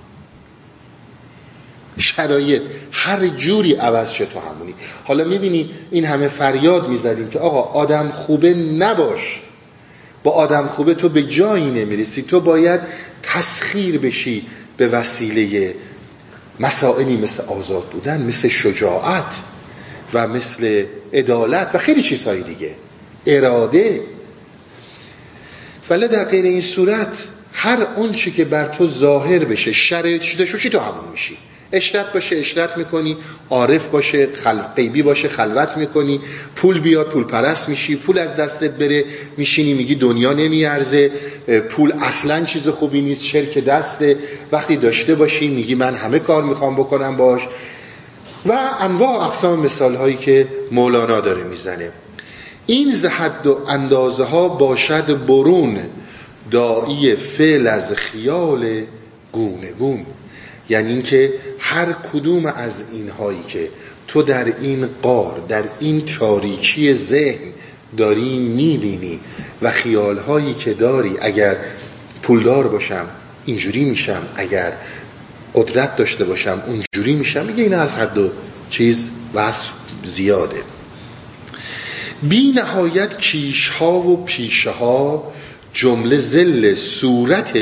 [1.97, 2.61] شرایط
[2.91, 4.73] هر جوری عوض شد تو همونی.
[5.05, 9.42] حالا می‌بینی این همه فریاد می‌زدیم که آقا آدم خوبه نباش.
[10.23, 12.21] با آدم خوبه تو به جایی نمی‌رسی.
[12.21, 12.81] تو باید
[13.23, 14.47] تسخیر بشی
[14.77, 15.75] به وسیله
[16.59, 19.35] مسائلی مثل آزاد بودن مثل شجاعت
[20.13, 22.71] و مثل عدالت و خیلی چیزهای دیگه.
[23.25, 24.01] اراده.
[25.89, 27.17] ولی در غیر این صورت
[27.53, 31.37] هر اون چی که بر تو ظاهر بشه شرایط شده شوشی تو همون میشی؟
[31.73, 33.17] اشرت باشه اشرت می‌کنی
[33.49, 34.59] عارف باشه خل...
[34.75, 36.19] قیبی باشه خلوت می‌کنی
[36.55, 39.05] پول بیاد پول پرست میشی پول از دستت بره
[39.37, 41.11] میشینی میگی دنیا نمیارزه
[41.69, 44.17] پول اصلا چیز خوبی نیست شرک دسته
[44.51, 47.41] وقتی داشته باشی میگی من همه کار می‌خوام بکنم باش
[48.45, 51.91] و انواع اقسام مثال هایی که مولانا داره می‌زنه.
[52.65, 55.77] این زحد و اندازه ها باشد برون
[56.51, 58.83] دایی فعل از خیال
[59.31, 60.05] گونه گون
[60.69, 61.33] یعنی اینکه
[61.73, 63.69] هر کدوم از اینهایی که
[64.07, 67.53] تو در این قار در این تاریکی ذهن
[67.97, 69.19] داری می‌بینی
[69.61, 71.55] و خیالهایی که داری اگر
[72.21, 73.05] پولدار باشم
[73.45, 74.21] اینجوری میشم.
[74.35, 74.73] اگر
[75.55, 77.45] قدرت داشته باشم اونجوری میشم.
[77.45, 78.31] میگه این از حد و
[78.69, 79.69] چیز وصف
[80.05, 80.63] زیاده.
[82.21, 85.33] بی نهایت کیش ها و پیشه ها
[85.73, 87.57] جمله زل صورت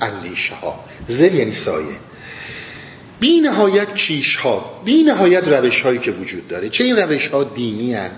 [0.00, 1.96] اندیشه ها زل یعنی سایه.
[3.20, 6.68] بی نهایت کیش ها بی نهایت روش هایی که وجود داره.
[6.68, 8.10] چه این روش ها دینی هن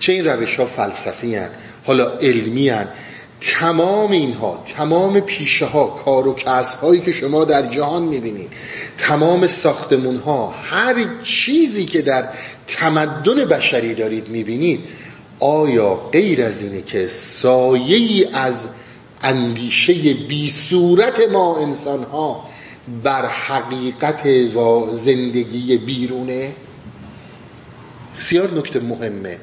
[0.00, 1.50] چه این روش ها فلسفی هن
[1.84, 2.88] حالا علمی هن
[3.40, 8.50] تمام اینها تمام پیشه ها کار و کسب هایی که شما در جهان می‌بینید
[8.98, 10.94] تمام ساختمون ها هر
[11.24, 12.28] چیزی که در
[12.68, 14.80] تمدن بشری دارید می‌بینید
[15.40, 18.66] آیا غیر از اینه که سایه ای از
[19.22, 22.44] اندیشه بی صورت ما انسان ها
[23.04, 24.26] بر حقیقت
[24.92, 26.52] زندگی بیرونه؟
[28.18, 29.38] بسیار نکته مهمه.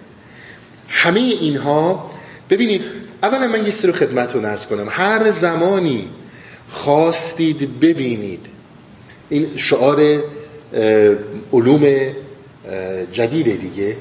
[0.88, 2.12] همه اینها
[2.50, 2.82] ببینید
[3.24, 4.88] اولا من یه رو خدمتتون ارز کنم.
[4.90, 6.08] هر زمانی
[6.70, 8.46] خواستید ببینید
[9.30, 10.24] این شعار
[11.54, 12.14] علوم
[13.14, 13.96] جدید دیگه.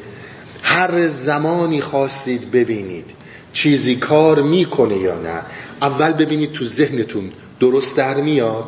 [0.62, 3.04] هر زمانی خواستید ببینید
[3.52, 5.42] چیزی کار می‌کنه یا نه
[5.82, 8.64] اول ببینید تو ذهنتون درست در میاد.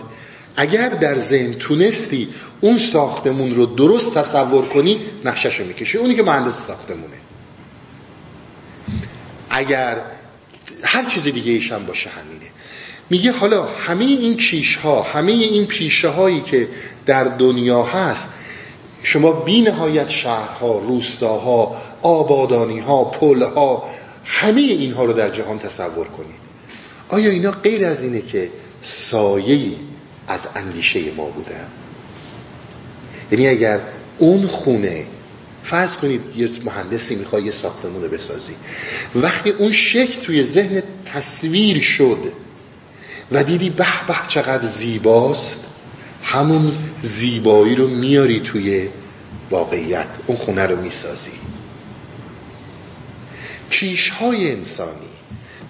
[0.57, 2.28] اگر در ذهن تونستی
[2.61, 5.98] اون ساختمون رو درست تصور کنی نقشش رو می‌کشی.
[5.98, 7.16] اونی که مهندس ساختمونه.
[9.51, 10.03] اگر
[10.82, 12.51] هر چیز دیگه ایشم باشه همینه.
[13.11, 16.68] میگه حالا همه این کیش ها همه این پیشه هایی که
[17.07, 18.28] در دنیا هست
[19.03, 23.90] شما بی نهایت شهرها روستاها آبادانی ها پل ها
[24.24, 26.40] همه اینها رو در جهان تصور کنید
[27.09, 29.72] آیا اینا غیر از اینه که سایه
[30.31, 31.57] از اندیشه ما بوده.
[33.31, 33.81] یعنی اگر
[34.18, 35.05] اون خونه
[35.64, 38.53] فرض کنید یه مهندسی می‌خوای یه ساختمون رو بسازی
[39.14, 42.33] وقتی اون شکل توی ذهن تصویر شد
[43.33, 45.64] و دیدی به به چقدر زیباست
[46.22, 48.89] همون زیبایی رو میاری توی
[49.51, 51.31] واقعیت اون خونه رو می‌سازی.
[53.70, 55.11] کیش های انسانی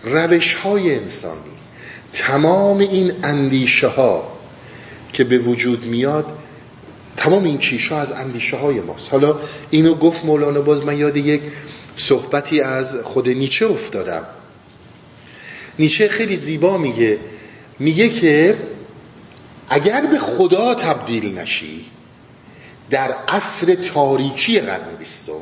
[0.04, 1.40] روش های انسانی
[2.12, 4.39] تمام این اندیشه ها
[5.20, 6.26] که به وجود میاد
[7.16, 9.12] تمام این کیش ها از اندیشه های ماست.
[9.12, 9.36] حالا
[9.70, 11.40] اینو گفت مولانا باز من یاد یک
[11.96, 14.24] صحبتی از خود نیچه افتادم.
[15.78, 17.18] نیچه خیلی زیبا میگه
[17.78, 18.56] میگه که
[19.68, 21.84] اگر به خدا تبدیل نشی
[22.90, 25.32] در عصر تاریکی قرن بیستم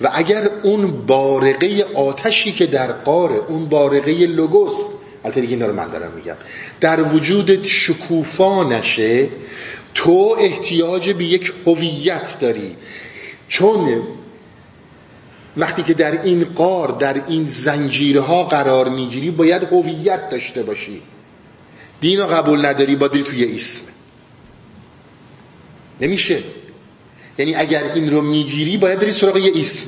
[0.00, 5.72] و اگر اون بارقه آتشی که در قاره اون بارقه لوگوس البته دیگه اینا رو
[5.72, 6.36] من دارم میگم.
[6.80, 9.28] در وجود شکوفا نشه
[9.94, 12.76] تو احتیاج به یک هویت داری.
[13.48, 14.02] چون
[15.56, 21.02] وقتی که در این قار در این زنجیرها قرار می‌گیری باید هویت داشته باشی.
[22.00, 23.82] دین رو قبول نداری با داری توی اسم.
[26.00, 26.42] نمیشه.
[27.38, 29.86] یعنی اگر این رو می‌گیری باید بری سراغ یه اسم.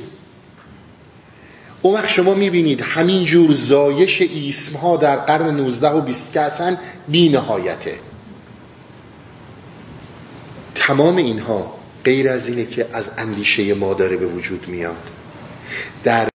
[1.83, 6.41] اون وقت شما می‌بینید همین جور زایش اسم ها در قرن 19 و 20 که
[6.41, 6.77] اصلا
[7.07, 7.99] بی نهایته
[10.75, 11.73] تمام اینها
[12.05, 15.09] غیر از اینه که از اندیشه ما داره به وجود میاد.
[16.03, 16.29] در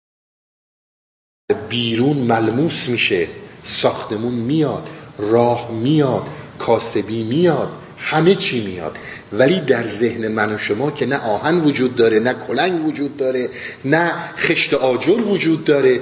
[1.69, 3.27] بیرون ملموس میشه
[3.63, 6.27] ساختمون میاد راه میاد
[6.59, 8.97] کاسبی میاد همه چی میاد.
[9.39, 13.49] ولی در ذهن من و شما که نه آهن وجود داره نه کلنگ وجود داره
[13.85, 16.01] نه خشت آجر وجود داره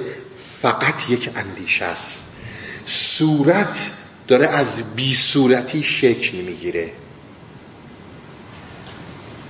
[0.62, 2.24] فقط یک اندیشه است.
[2.86, 3.90] صورت
[4.28, 6.90] داره از بی صورتی شکل می‌گیره.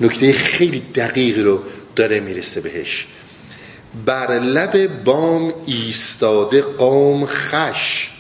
[0.01, 1.63] نکته خیلی دقیق رو
[1.97, 3.07] داره می‌رسه بهش.
[4.07, 8.11] بر لب بام ایستاده قوم خش.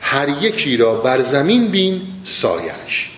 [0.00, 3.10] هر یکی را بر زمین بین سایش.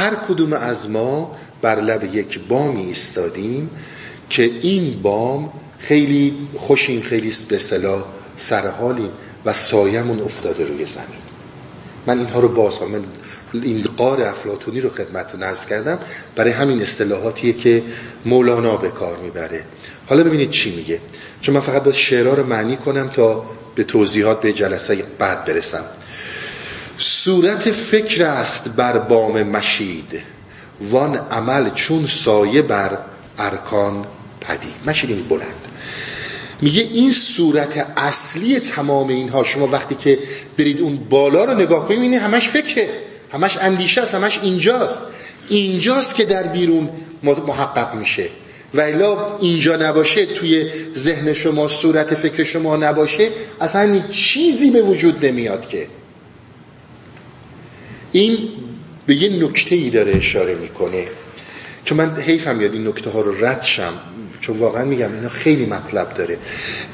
[0.00, 3.70] هر کدوم از ما بر لب یک بامی ایستادیم
[4.30, 8.04] که این بام خیلی خوشیم خیلی به صلاح
[8.36, 9.10] سرحالیم
[9.44, 11.22] و سایمون افتاده روی زمین.
[12.06, 13.04] من اینها رو باز من
[13.52, 15.98] این قار افلاتونی رو خدمتتون عرض کردم.
[16.36, 17.82] برای همین اصطلاحاتیه که
[18.24, 19.64] مولانا به کار می‌بره.
[20.06, 21.00] حالا ببینید چی میگه.
[21.40, 23.44] چون من فقط باید شعرها رو معنی کنم تا
[23.74, 25.84] به توضیحات به جلسه بعد برسم.
[27.02, 30.22] صورت فکر است بر بام مشید
[30.80, 32.98] وان عمل چون سایه بر
[33.38, 34.06] ارکان
[34.40, 34.74] پدید.
[34.86, 35.66] مشید این بلند.
[36.60, 40.18] میگه این صورت اصلی تمام اینها شما وقتی که
[40.58, 42.88] برید اون بالا رو نگاه کنید این همش فکره
[43.32, 45.02] همش اندیشه است همش اینجاست.
[45.48, 46.90] اینجاست که در بیرون
[47.22, 48.28] محقق میشه.
[48.74, 53.28] و الا اینجا نباشه توی ذهن شما صورت فکر شما نباشه
[53.60, 55.86] اصلا چیزی به وجود نمیاد که
[58.12, 58.38] این
[59.06, 61.04] به یه نکته ای داره اشاره می‌کنه.
[61.84, 63.92] چون من حیفم یاد این نکته ها رو رد شم
[64.40, 66.38] چون واقعا میگم اینا خیلی مطلب داره.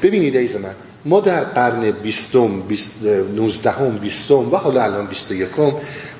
[0.01, 3.05] ببینید ایز من ما در قرن بیستم بیست،
[3.35, 5.71] نوزدهم بیستم و حالا الان بیست و یکم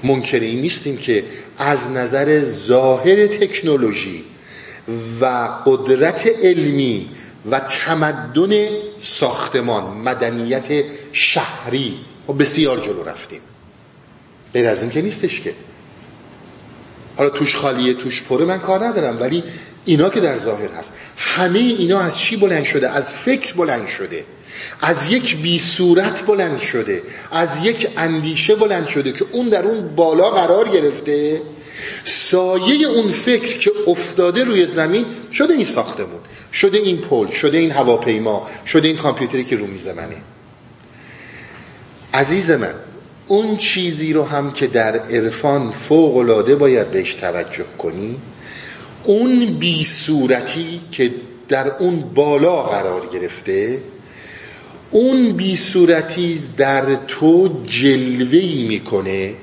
[0.04, 1.24] منکر نیستیم که
[1.58, 4.24] از نظر ظاهر تکنولوژی
[5.22, 7.10] و قدرت علمی
[7.52, 8.68] و تمدن
[9.02, 11.93] ساختمان مدنیت شهری
[12.30, 13.39] و بسیار جلو رفتیم.
[14.54, 15.54] غیر از این که نیستش که.
[17.18, 19.43] حالا توش خالیه توش پره من کار ندارم ولی
[19.86, 20.93] اینا که در ظاهر هست.
[21.18, 24.26] همه اینا از چی بلند شده؟ از فکر بلند شده.
[24.82, 27.02] از یک بی صورت بلند شده.
[27.32, 31.41] از یک اندیشه بلند شده که اون در اون بالا قرار گرفته.
[32.04, 36.20] سایه اون فکر که افتاده روی زمین شده این ساختمون.
[36.54, 40.18] شده این پل شده این هواپیما شده این کامپیوتری که رو میز منه.
[42.14, 42.76] عزیز من
[43.28, 48.15] اون چیزی رو هم که در عرفان فوق العاده باید بهش توجه کنی
[49.03, 51.11] اون بی صورتی که
[51.49, 53.82] در اون بالا قرار گرفته
[54.91, 59.34] اون بی صورتی در تو جلوهی می‌کنه.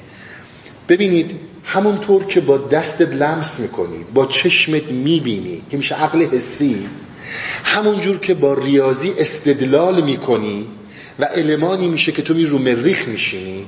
[0.89, 1.31] ببینید
[1.65, 6.87] همونطور که با دستت لمس می‌کنی با چشمت می‌بینی که میشه عقل حسی
[7.65, 10.67] همونجور که با ریاضی استدلال می‌کنی
[11.19, 13.67] و المانی میشه که تو می رو مریخ میشینی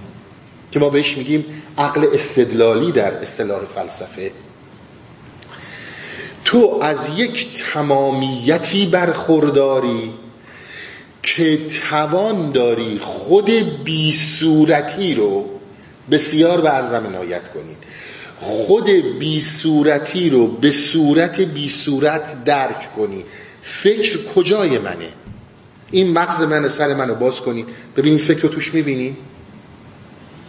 [0.73, 1.45] که ما بهش میگیم
[1.79, 4.31] عقل استدلالی در اصطلاح فلسفه.
[6.45, 10.13] تو از یک تمامیتی برخورداری
[11.23, 13.51] که توان داری خود
[13.85, 15.49] بی صورتی رو
[16.11, 17.77] بسیار برزم عنایت کنید.
[18.39, 23.25] خود بی صورتی رو به صورت بی صورت درک کنی.
[23.63, 25.09] فکر کجای منه؟
[25.91, 27.67] این مغز من سر منو باز کنید
[27.97, 29.17] ببینید فکر رو توش می‌بینی؟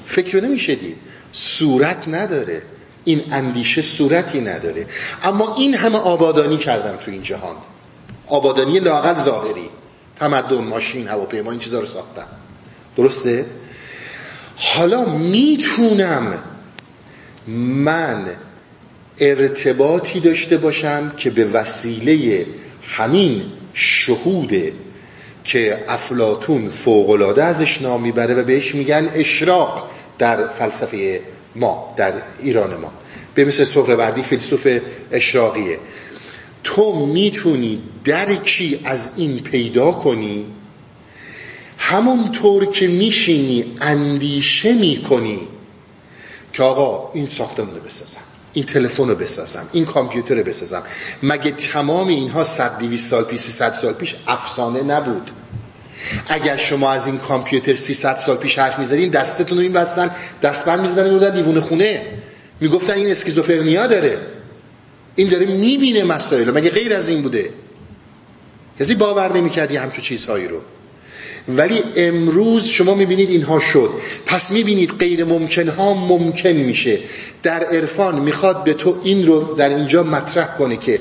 [0.06, 0.98] فکر رو نمیشه دید.
[1.32, 2.62] صورت نداره.
[3.04, 4.86] این اندیشه صورتی نداره.
[5.24, 7.56] اما این همه آبادانی کردم تو این جهان.
[8.28, 9.70] آبادانی لاقل ظاهری.
[10.20, 12.28] تمدن ماشین هواپیما این چیزا رو ساختم.
[12.98, 13.46] درسته؟
[14.56, 16.40] حالا می‌تونم
[17.48, 18.26] من
[19.20, 22.46] ارتباطی داشته باشم که به وسیله
[22.88, 24.54] همین شهود
[25.48, 29.90] که افلاتون فوقلاده ازش نام می‌بره و بهش میگن اشراق
[30.20, 31.22] در فلسفه
[31.56, 32.94] ما در ایران ما.
[33.36, 34.68] به مثل سهروردی فیلسوف
[35.12, 35.80] اشراقیه.
[36.64, 40.46] تو می‌تونی درکی از این پیدا کنی؟
[41.78, 45.40] همونطور که میشینی اندیشه می‌کنی.
[46.54, 48.27] که آقا این ساختمون رو بسازم.
[48.58, 50.84] این تلفن رو بسازم این کامپیوتر رو بسازم.
[51.24, 55.32] مگه تمام اینها 100 200 سال پیش 300 سال پیش افسانه نبود؟
[56.30, 60.12] اگر شما از این کامپیوتر 300 سال پیش حرف می‌زدین دستتون رو این بستن
[60.44, 62.06] دستبند می‌زدن بودن دیوونه خونه.
[62.60, 64.18] می‌گفتن این اسکیزوفرنیا داره.
[65.16, 67.50] این داره می‌بینه مسائل مگه غیر از این بوده؟
[68.80, 70.62] کسی باور نمی‌کردی همچون چیزهایی رو.
[71.50, 73.90] ولی امروز شما می‌بینید اینها شد.
[74.26, 77.00] پس می‌بینید غیر ممکن ها ممکن میشه.
[77.44, 81.00] در عرفان می‌خواد به تو این رو در اینجا مطرح کنه که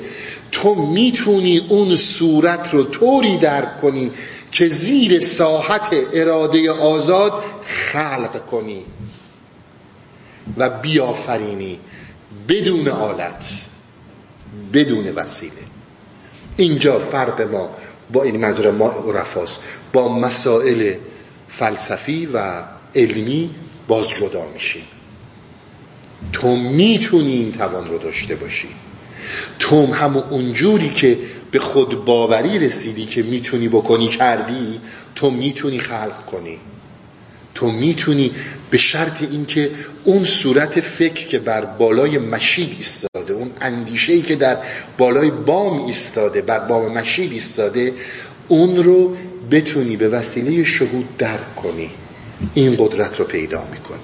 [0.51, 4.11] تو می‌تونی اون صورت رو طوری درک کنی
[4.51, 7.33] که زیر ساحت اراده آزاد
[7.63, 8.83] خلق کنی
[10.57, 11.79] و بیافرینی
[12.49, 13.45] بدون آلت
[14.73, 15.51] بدون وسیله.
[16.57, 17.69] اینجا فرق ما
[18.13, 19.59] با این منظور ما عرفاست
[19.93, 20.93] با مسائل
[21.49, 22.63] فلسفی و
[22.95, 23.49] علمی
[23.87, 24.83] باز جدا میشیم.
[26.33, 28.67] تو می‌تونی این توان رو داشته باشی.
[29.59, 31.17] تو همون اونجوری که
[31.51, 34.81] به خود باوری رسیدی که می‌تونی بکنی کردی
[35.15, 36.59] تو می‌تونی خلق کنی.
[37.55, 38.31] تو می‌تونی
[38.69, 39.71] به شرط اینکه
[40.03, 43.16] اون صورت فکر که بر بالای مشید ایستاده اون
[43.61, 44.57] اندیشه ای که در
[44.97, 47.93] بالای بام ایستاده بر بام مشید ایستاده
[48.47, 49.17] اون رو
[49.51, 51.91] بتونی به وسیله شهود درک کنی.
[52.53, 53.99] این قدرت رو پیدا می‌کنی.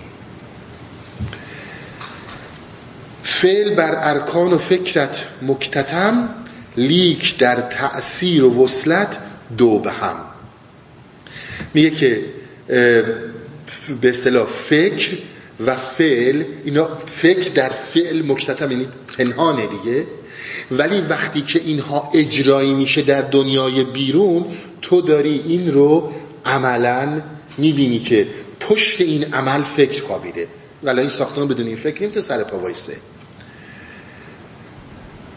[3.23, 6.29] فعل بر ارکان و فکرت مکتتم
[6.77, 9.17] لیک در تأثیر و وصلت
[9.57, 10.15] دو به هم.
[11.73, 12.25] میگه که
[14.01, 15.17] به اصطلاح فکر
[15.65, 18.87] و فعل اینا فکر در فعل مکتتم یعنی
[19.17, 20.05] پنهانه دیگه.
[20.71, 24.45] ولی وقتی که اینها اجرایی میشه در دنیای بیرون
[24.81, 26.11] تو داری این رو
[26.45, 27.21] عملا
[27.57, 28.27] می‌بینی که
[28.59, 30.47] پشت این عمل فکر خوابیده.
[30.83, 32.59] ولی این ساختمان بدون این فکر نمی‌تونه سر پا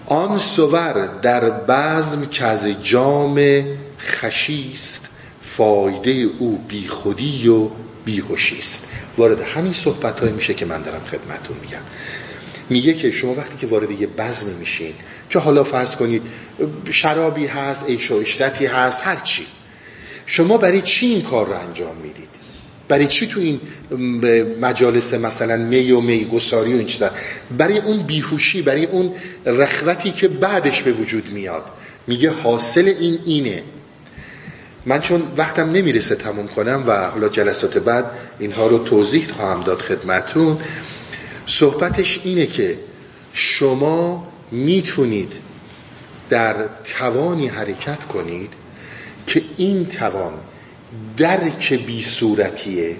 [0.07, 3.65] آن سور در بزم که از جام
[4.01, 5.09] خشیست
[5.43, 7.69] فایده او بیخودی و
[8.07, 8.89] بیهوشی است.
[9.19, 11.83] وارد همین صحبت های میشه که من دارم خدمتون میگم.
[12.71, 14.95] میگه که شما وقتی که وارد یه بزم میشین
[15.31, 16.23] که حالا فرض کنید
[16.91, 18.23] شرابی هست ایش و
[18.67, 19.47] هست هر چی.
[20.27, 22.29] شما برای چی این کار رو انجام می‌دید؟
[22.89, 23.61] برای چی تو این
[24.61, 27.11] مجالس مثلا می و می گساری و این چیزا؟
[27.59, 29.13] برای اون بیهوشی برای اون
[29.47, 31.65] رخوتی که بعدش به وجود میاد.
[32.07, 33.63] میگه حاصل این اینه.
[34.87, 38.05] من چون وقتم نمی‌رسه تموم کنم و حالا جلسات بعد
[38.39, 40.59] اینها رو توضیح خواهم داد خدمتون
[41.47, 42.79] صحبتش اینه که
[43.33, 45.33] شما می‌تونید
[46.31, 48.53] در توانی حرکت کنید
[49.27, 50.33] که این توان
[51.17, 52.97] درک بی صورتیه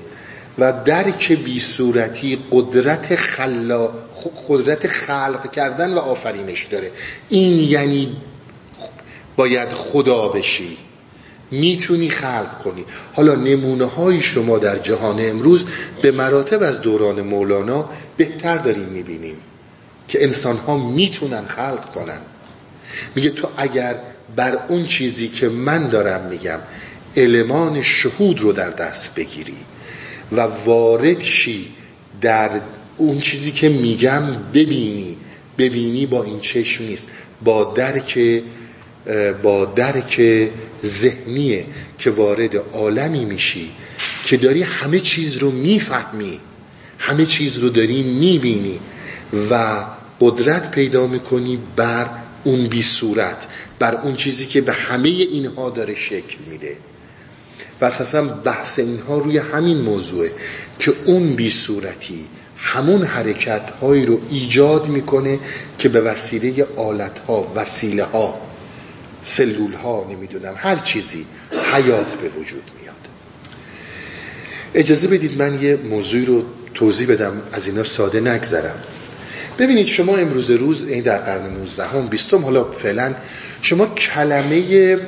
[0.59, 3.91] و درک بی صورتی قدرت خلا
[4.49, 6.91] قدرت خلق کردن و آفرینش داره.
[7.29, 8.17] این یعنی
[9.37, 10.77] باید خدا بشی.
[11.51, 12.85] می‌تونی خلق کنی.
[13.15, 15.65] حالا نمونه های شما در جهان امروز
[16.03, 19.37] به مراتب از دوران مولانا بهتر داریم می‌بینیم
[20.09, 22.21] که انسان ها می‌تونن خلق کنن.
[23.15, 23.95] میگه تو اگر
[24.37, 26.59] بر اون چیزی که من دارم میگم
[27.17, 29.57] المان شهود رو در دست بگیری
[30.33, 31.69] و وارد شی
[32.21, 32.51] در
[32.97, 34.23] اون چیزی که میگم
[34.55, 35.17] ببینی.
[35.59, 37.09] ببینی با این چشم نیست.
[37.45, 38.43] با درک
[39.43, 40.21] با درک
[40.85, 41.67] ذهنیه
[41.99, 43.71] که وارد عالمی میشی
[44.25, 46.41] که داری همه چیز رو می‌فهمی
[46.99, 48.81] همه چیز رو داری می‌بینی
[49.51, 49.85] و
[50.21, 52.07] قدرت پیدا می‌کنی بر
[52.45, 53.47] اون بی صورت
[53.79, 56.77] بر اون چیزی که به همه اینها داره شکل میده.
[57.81, 60.33] و اساسا بحث اینها روی همین موضوعه
[60.79, 62.25] که اون بی صورتی
[62.57, 65.39] همون حرکت هایی رو ایجاد می‌کنه
[65.79, 68.41] که به وسیله آلت ها وسیله ها
[69.27, 71.27] سلول ها نمی‌دونم هر چیزی
[71.73, 72.95] حیات به وجود میاد.
[74.75, 78.79] اجازه بدید من یه موضوعی رو توضیح بدم از اینا ساده نگذرم.
[79.59, 83.15] ببینید شما امروز روز این در قرن 19 هم 20 حالا فعلا
[83.63, 84.99] شما کلمه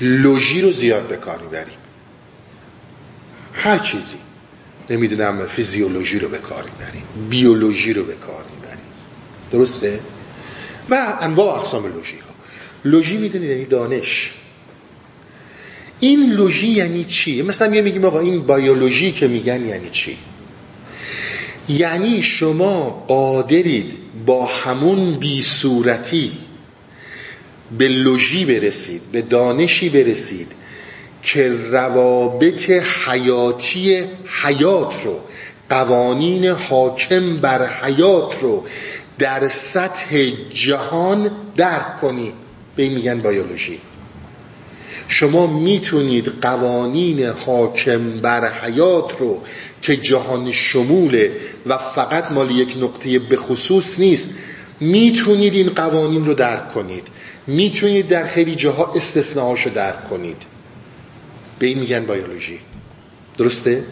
[0.00, 1.78] لوژی رو زیاد به کار می‌بریم
[3.54, 4.16] هر چیزی.
[4.90, 8.92] نمی‌دونم فیزیولوژی رو به کار می‌بریم بیولوژی رو به کار می‌بریم
[9.50, 10.00] درسته؟
[10.90, 12.31] و انواع اقسام لوژی ها
[12.84, 14.32] لوژی می‌دونید یعنی دانش.
[16.00, 20.18] این لوژی یعنی چی؟ مثلا یه میگیم آقا این بیولوژی که میگن یعنی چی؟
[21.68, 23.92] یعنی شما قادرید
[24.26, 26.32] با همون بی صورتی
[27.78, 30.48] به لوژی برسید به دانشی برسید
[31.22, 32.70] که روابط
[33.06, 34.04] حیاتی
[34.42, 35.20] حیات رو
[35.70, 38.64] قوانین حاکم بر حیات رو
[39.18, 42.41] در سطح جهان درک کنید
[42.76, 43.80] به این میگن بیولوژی.
[45.08, 49.42] شما می‌تونید قوانین حاکم بر حیات رو
[49.82, 51.32] که جهان شموله
[51.66, 54.30] و فقط مال یک نقطه به خصوص نیست
[54.80, 57.06] می‌تونید این قوانین رو درک کنید.
[57.46, 60.42] می‌تونید در خیلی جاها استثناهاشو درک کنید.
[61.58, 62.58] به این میگن بیولوژی.
[63.38, 63.84] درسته؟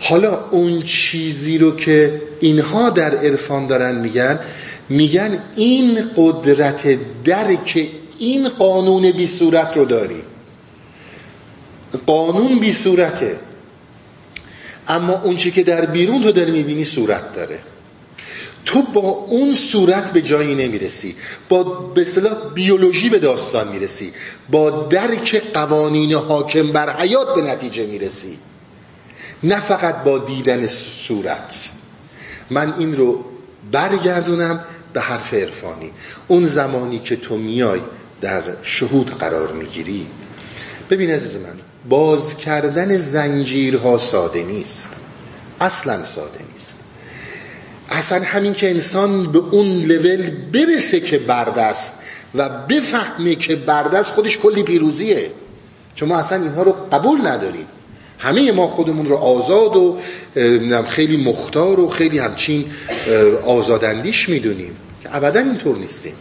[0.00, 4.40] حالا اون چیزی رو که اینها در عرفان دارن میگن
[4.88, 10.22] میگن این قدرت درک این قانون بی صورت رو داری.
[12.06, 13.38] قانون بی صورته.
[14.88, 17.58] اما اون چی که در بیرون تو داری می‌بینی صورت داره.
[18.64, 21.14] تو با اون صورت به جایی نمی‌رسی.
[21.48, 24.12] با به صلاح بیولوژی به داستان می‌رسی.
[24.50, 28.38] با درک قوانین حاکم بر حیات به نتیجه می‌رسی.
[29.42, 31.68] نه فقط با دیدن صورت.
[32.50, 33.24] من این رو
[33.72, 34.60] برگردونم
[34.92, 35.92] به حرف عرفانی.
[36.28, 37.80] اون زمانی که تو میای
[38.20, 40.06] در شهود قرار می‌گیری.
[40.90, 44.88] ببین عزیز من باز کردن زنجیرها ساده نیست.
[45.60, 46.74] اصلا ساده نیست.
[47.90, 51.92] اصلا همین که انسان به اون لول برسه که بردست
[52.34, 55.30] و بفهمه که بردست خودش کلی پیروزیه.
[55.94, 57.66] چون ما اصلا اینها رو قبول نداریم
[58.20, 59.96] همه ما خودمون رو آزاد و
[60.88, 62.64] خیلی مختار و خیلی همچین
[63.46, 66.14] آزادندیش می‌دونیم که ابدا اینطور نیستیم.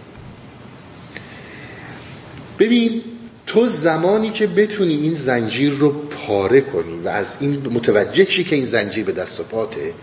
[2.59, 3.01] ببین
[3.47, 8.55] تو زمانی که بتونی این زنجیر رو پاره کنی و از این متوجه شی که
[8.55, 9.93] این زنجیر به دست و پاته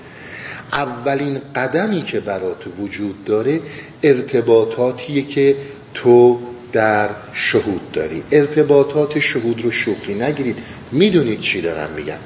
[0.73, 3.61] اولین قدمی که برات وجود داره
[4.03, 5.57] ارتباطاتیه که
[5.95, 6.39] تو
[6.77, 10.57] در شهود داری ارتباطات شهود رو شوخی نگیرید.
[10.93, 12.19] می‌دونید چی دارم میگم.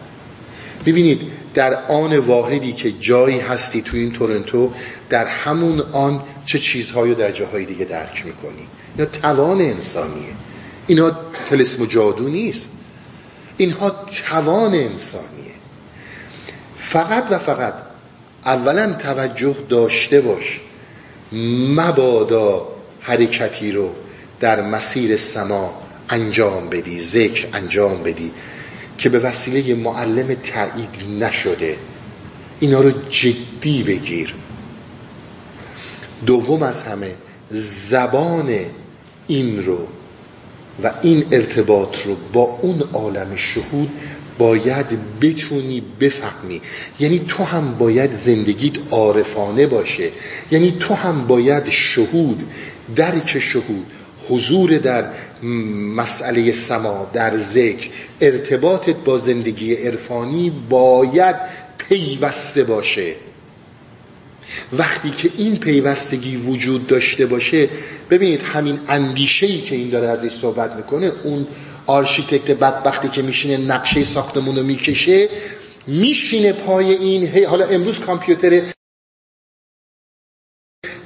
[0.86, 1.20] ببینید
[1.54, 4.72] در آن واحدی که جایی هستی تو این تورنتو
[5.10, 8.66] در همون آن چه چیزهایی در جاهای دیگه درک می‌کنی.
[8.98, 10.34] یا توان انسانیه.
[10.86, 11.12] اینها
[11.46, 12.70] تلسم و جادو نیست.
[13.56, 13.90] اینها
[14.28, 15.54] توان انسانیه.
[16.76, 17.74] فقط و فقط
[18.44, 20.60] اولا توجه داشته باش.
[21.76, 22.68] مبادا
[23.00, 23.90] حرکتی رو
[24.40, 25.74] در مسیر سما
[26.10, 28.30] انجام بدی ذکر انجام بدی
[28.98, 31.76] که به وسیله معلم تایید نشده.
[32.60, 34.34] اینا رو جدی بگیر.
[36.26, 37.14] دوم از همه
[37.50, 38.54] زبان
[39.26, 39.78] این رو
[40.82, 43.90] و این ارتباط رو با اون عالم شهود
[44.38, 44.86] باید
[45.20, 46.60] بتونی بفهمی.
[47.00, 50.10] یعنی تو هم باید زندگیت عارفانه باشه.
[50.50, 52.50] یعنی تو هم باید شهود
[52.96, 53.86] درک شهود
[54.30, 55.04] حضور در
[55.96, 57.88] مسئله سماع در ذکر
[58.20, 61.36] ارتباطت با زندگی عرفانی باید
[61.78, 63.14] پیوسته باشه.
[64.72, 67.68] وقتی که این پیوستگی وجود داشته باشه
[68.10, 71.46] ببینید همین اندیشه که این داره ازش صحبت می‌کنه اون
[71.86, 75.28] آرشیتکت بدبختی که میشینه نقشه ساختمون رو می‌کشه
[75.86, 78.62] میشینه پای این حالا امروز کامپیوتر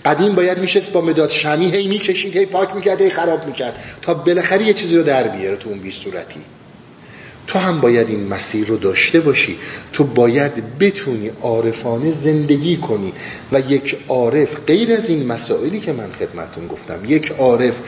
[0.05, 4.15] قدیم باید میشست با مداد شمی هی می‌کشید هی پاک می‌کرد هی خراب می‌کرد تا
[4.15, 6.41] بالاخره یه چیزی رو در بیاره تو اون بی صورتی.
[7.47, 9.59] تو هم باید این مسیر رو داشته باشی.
[9.93, 13.13] تو باید بتونی عارفانه زندگی کنی
[13.53, 17.81] و یک عارف غیر از این مسائلی که من خدمتون گفتم یک عارف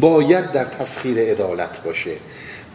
[0.00, 2.10] باید در تسخیر عدالت باشه.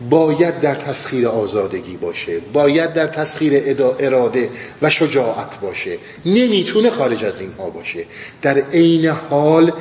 [0.10, 3.54] باید در تسخیر آزادگی باشه باید در تسخیر
[4.00, 4.50] اراده
[4.82, 5.98] و شجاعت باشه.
[6.26, 8.06] نمی‌تونه خارج از اینها باشه.
[8.42, 9.72] در عین حال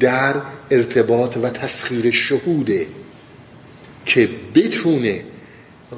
[0.00, 0.34] در
[0.70, 2.86] ارتباط و تسخیر شهوده
[4.06, 5.24] که بتونه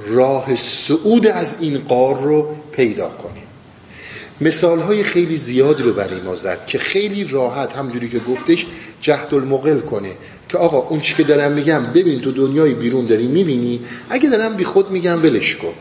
[0.06, 3.43] راه صعود از این قار رو پیدا کنه.
[4.40, 8.66] مثال های خیلی زیاد رو برای ما زد که خیلی راحت همجوری که گفتش
[9.00, 10.12] جهد المقل کنه
[10.48, 13.80] که آقا اون چی که دارم میگم ببین تو دنیای بیرون داری می‌بینی؟
[14.10, 15.72] اگه دارم بی خود میگم ولش کن.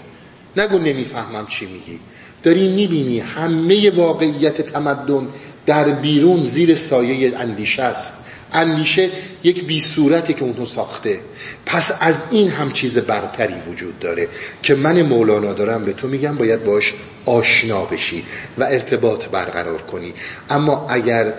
[0.57, 1.99] نگو نمی‌فهمم چی میگی.
[2.43, 5.27] داری می‌بینی همه واقعیت تمدن
[5.65, 8.13] در بیرون زیر سایه اندیشه است.
[8.53, 9.09] اندیشه
[9.43, 11.19] یک بی صورتی که اونو ساخته.
[11.65, 14.27] پس از این هم چیز برتری وجود داره
[14.63, 16.93] که من مولانا دارم به تو میگم باید باش
[17.25, 18.23] آشنا بشی
[18.57, 20.13] و ارتباط برقرار کنی.
[20.49, 21.34] اما اگر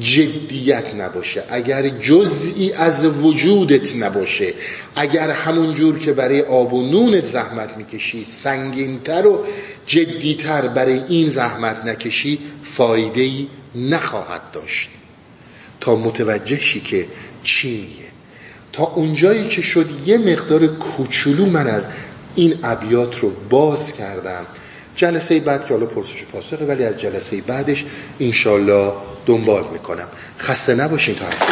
[0.00, 4.54] جدیت نباشه اگر جزئی از وجودت نباشه
[4.96, 9.44] اگر همون جور که برای آب و نونت زحمت می‌کشی سنگینتر و
[9.86, 14.88] جدیتر برای این زحمت نکشی فایده ای نخواهد داشت.
[15.82, 17.06] تا متوجه شی که
[17.42, 18.08] چی میگه.
[18.72, 21.86] تا اونجایی که شد یه مقدار کوچولو من از
[22.34, 24.46] این ابیات رو باز کردم.
[24.96, 27.84] جلسه بعد که حالا پرسش پاسخه ولی از جلسه بعدش
[28.20, 28.92] انشالله
[29.26, 30.08] دنبال می‌کنم.
[30.38, 31.46] خسته نباشین تا هفته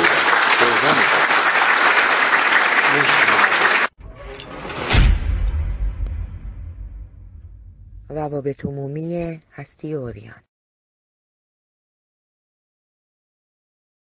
[8.08, 10.49] روابط عمومی هستی اوریان.